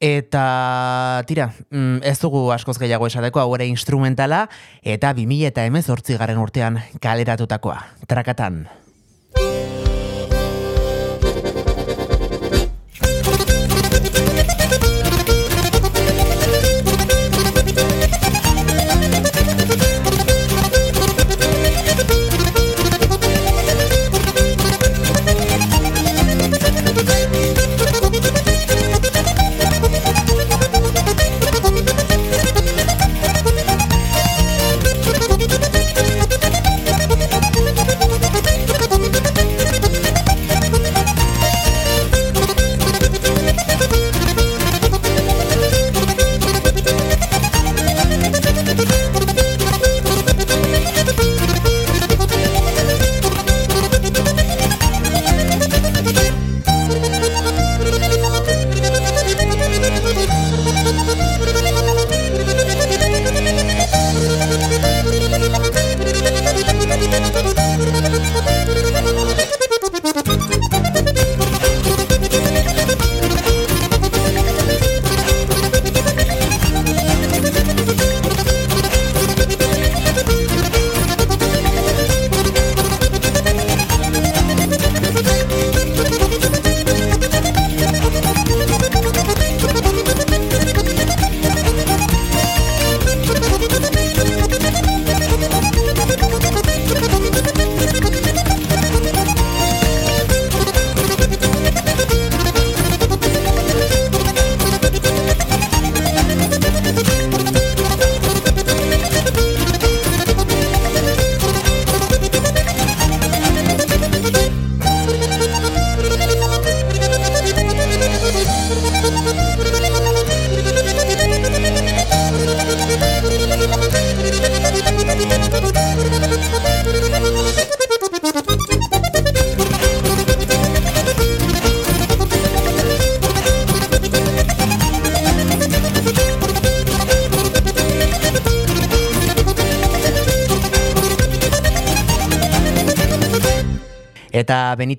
[0.00, 0.44] Eta
[1.28, 4.46] tira, mm, ez dugu askoz gehiago esateko hau ere instrumentala
[4.80, 7.76] eta 2000 eta garen urtean kaleratutakoa.
[8.08, 8.83] Trakatan.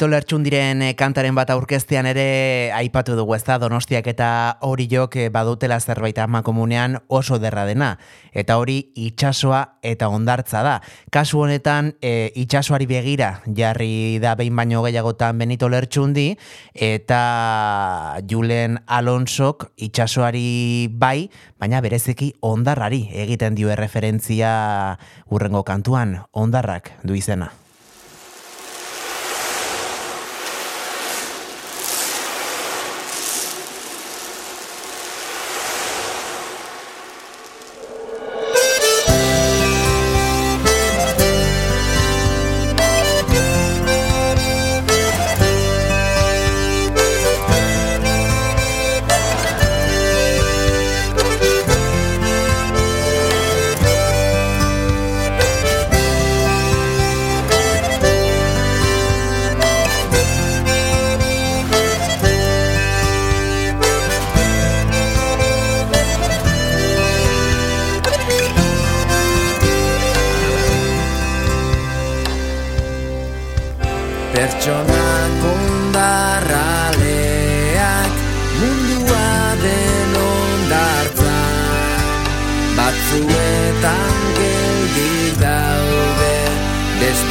[0.06, 4.28] Benito Lertxundiren eh, kantaren bat aurkeztean ere aipatu dugu ez da Donostiak eta
[4.62, 7.96] hori jok eh, badutela zerbait ama komunean oso derra dena.
[8.30, 10.76] Eta hori itxasoa eta ondartza da.
[11.10, 16.36] Kasu honetan e, itxasoari begira jarri da behin baino gehiagotan Benito Lertxundi
[16.76, 24.56] eta Julen Alonsok itxasoari bai, baina berezeki ondarrari egiten dio erreferentzia
[25.34, 27.56] urrengo kantuan, ondarrak du izena.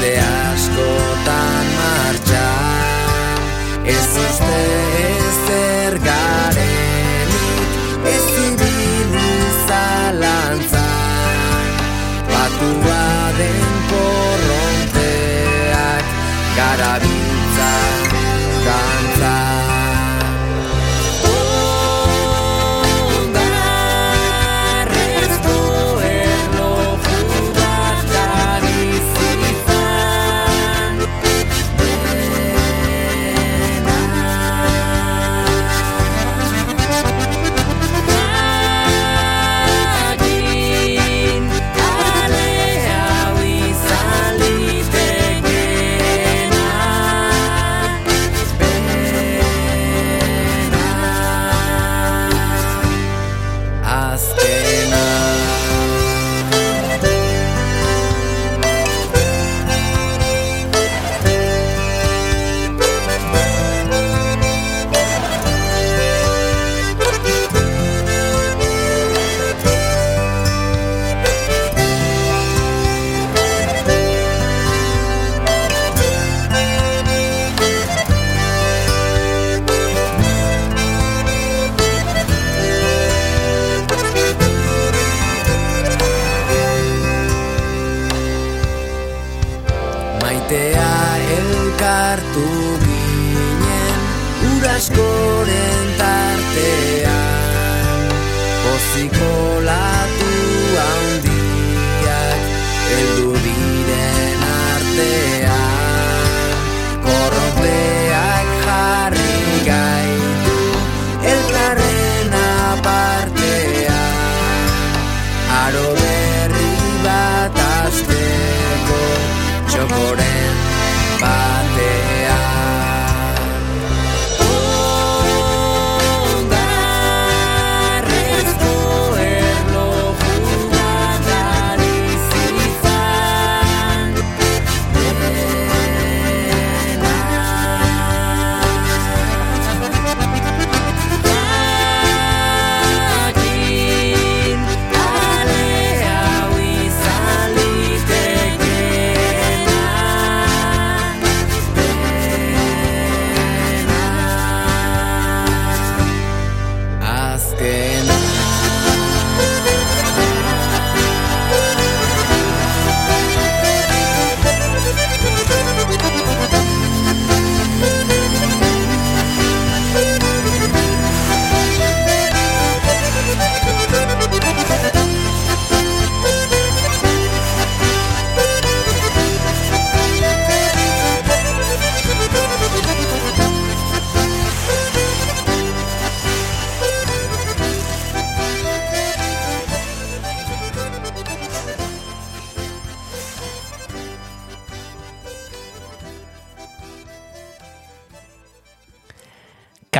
[0.05, 0.21] Beste
[0.53, 3.41] askotan martxan.
[3.85, 4.84] Ez uste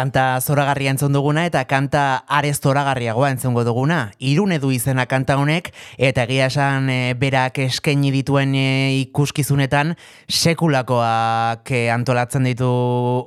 [0.05, 4.11] Kanta zoragarria entzun duguna eta kanta arez zoragarriagoa entzungo duguna.
[4.21, 8.67] Irune du izena kanta honek eta egia esan e, berak eskaini dituen e,
[9.05, 9.95] ikuskizunetan
[10.29, 12.69] sekulakoak e, antolatzen ditu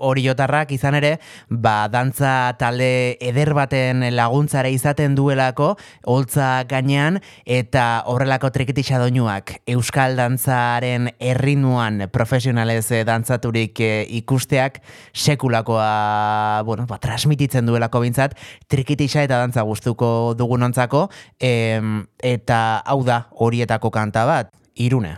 [0.07, 1.17] oriotarrak izan ere,
[1.49, 5.73] ba dantza talde eder baten laguntzare izaten duelako
[6.05, 9.57] holtza gainean eta horrelako trikitisa doinuak.
[9.67, 13.79] Euskal dantzaren erritmuan profesionalez dantzaturik
[14.21, 14.81] ikusteak
[15.13, 18.35] sekulakoa bueno, ba, transmititzen duelako bintzat,
[18.67, 21.07] trikitisa eta dantza gustuko dugunontzako,
[21.39, 25.15] em, eta hau da horietako kanta bat, irune.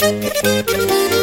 [0.00, 1.14] Thank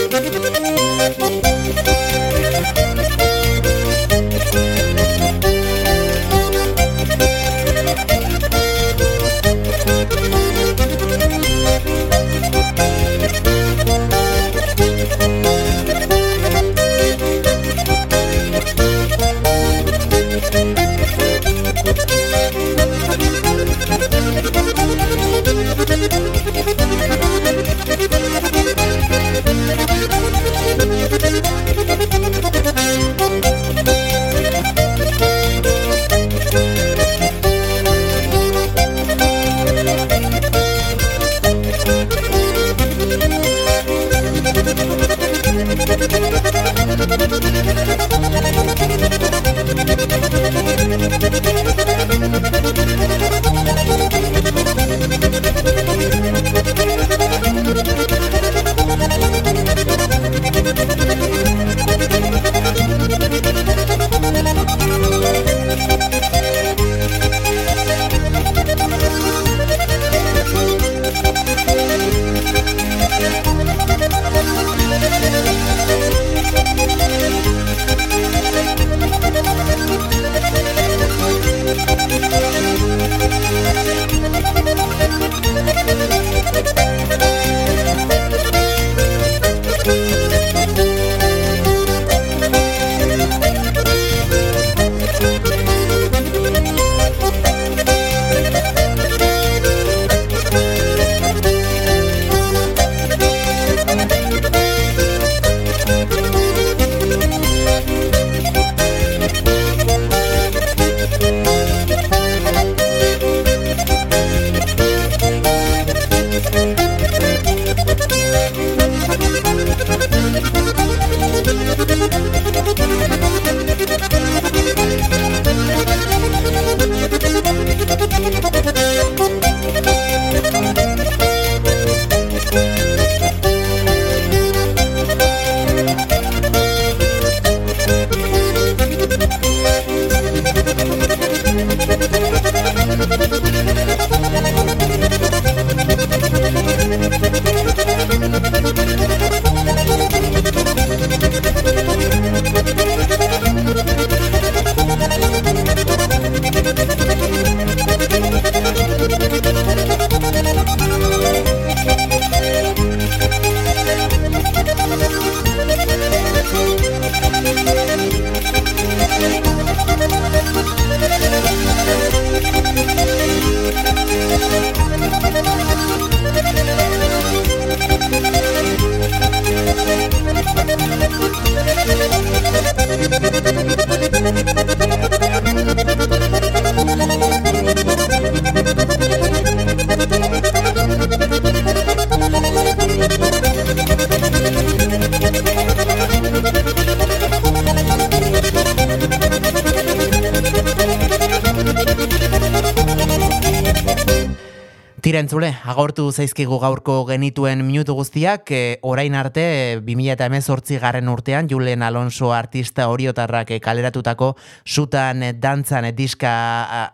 [205.07, 211.85] Tira entzule, agortu zaizkigu gaurko genituen minutu guztiak, e, orain arte 2018 garren urtean Julen
[211.87, 214.33] Alonso artista oriotarrak eh, kaleratutako
[214.65, 216.33] sutan eh, dantzan eh, diska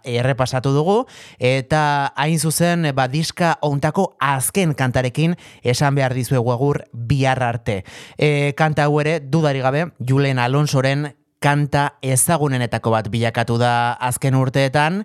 [0.06, 0.99] eh, errepasatu dugu,
[1.40, 5.34] eta hain zuzen ba, diska ontako azken kantarekin
[5.64, 7.80] esan behar dizuegu egur bihar arte.
[8.14, 15.02] E, kanta hau ere, dudari gabe, Julen Alonsoren kanta ezagunenetako bat bilakatu da azken urteetan,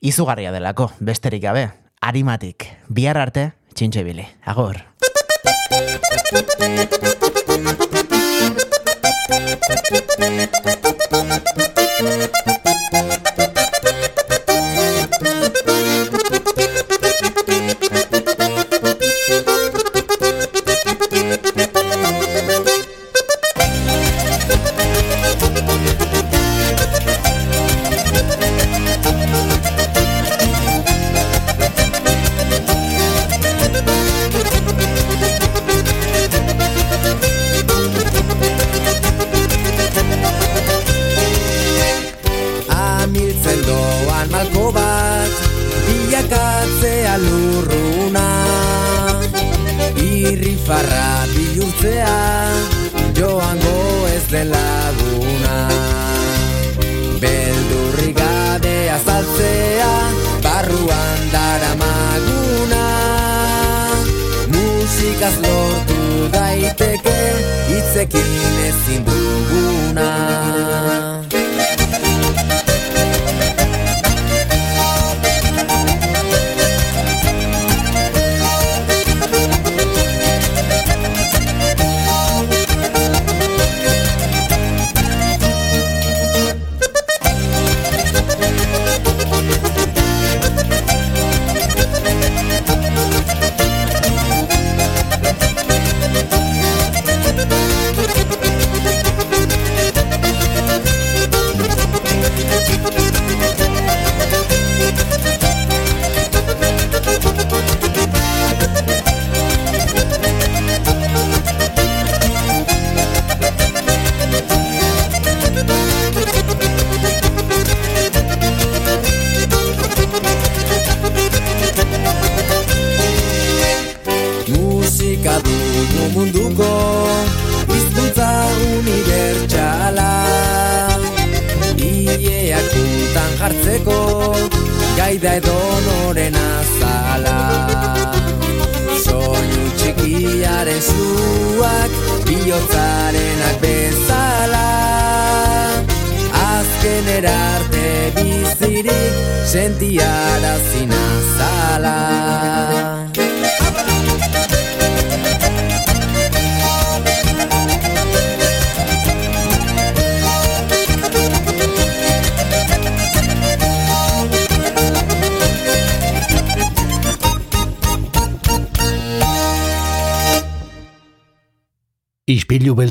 [0.00, 1.66] izugarria delako, besterik gabe,
[2.00, 4.82] arimatik, bihar arte, txintxe bili, agor.
[11.78, 12.57] Amiltzen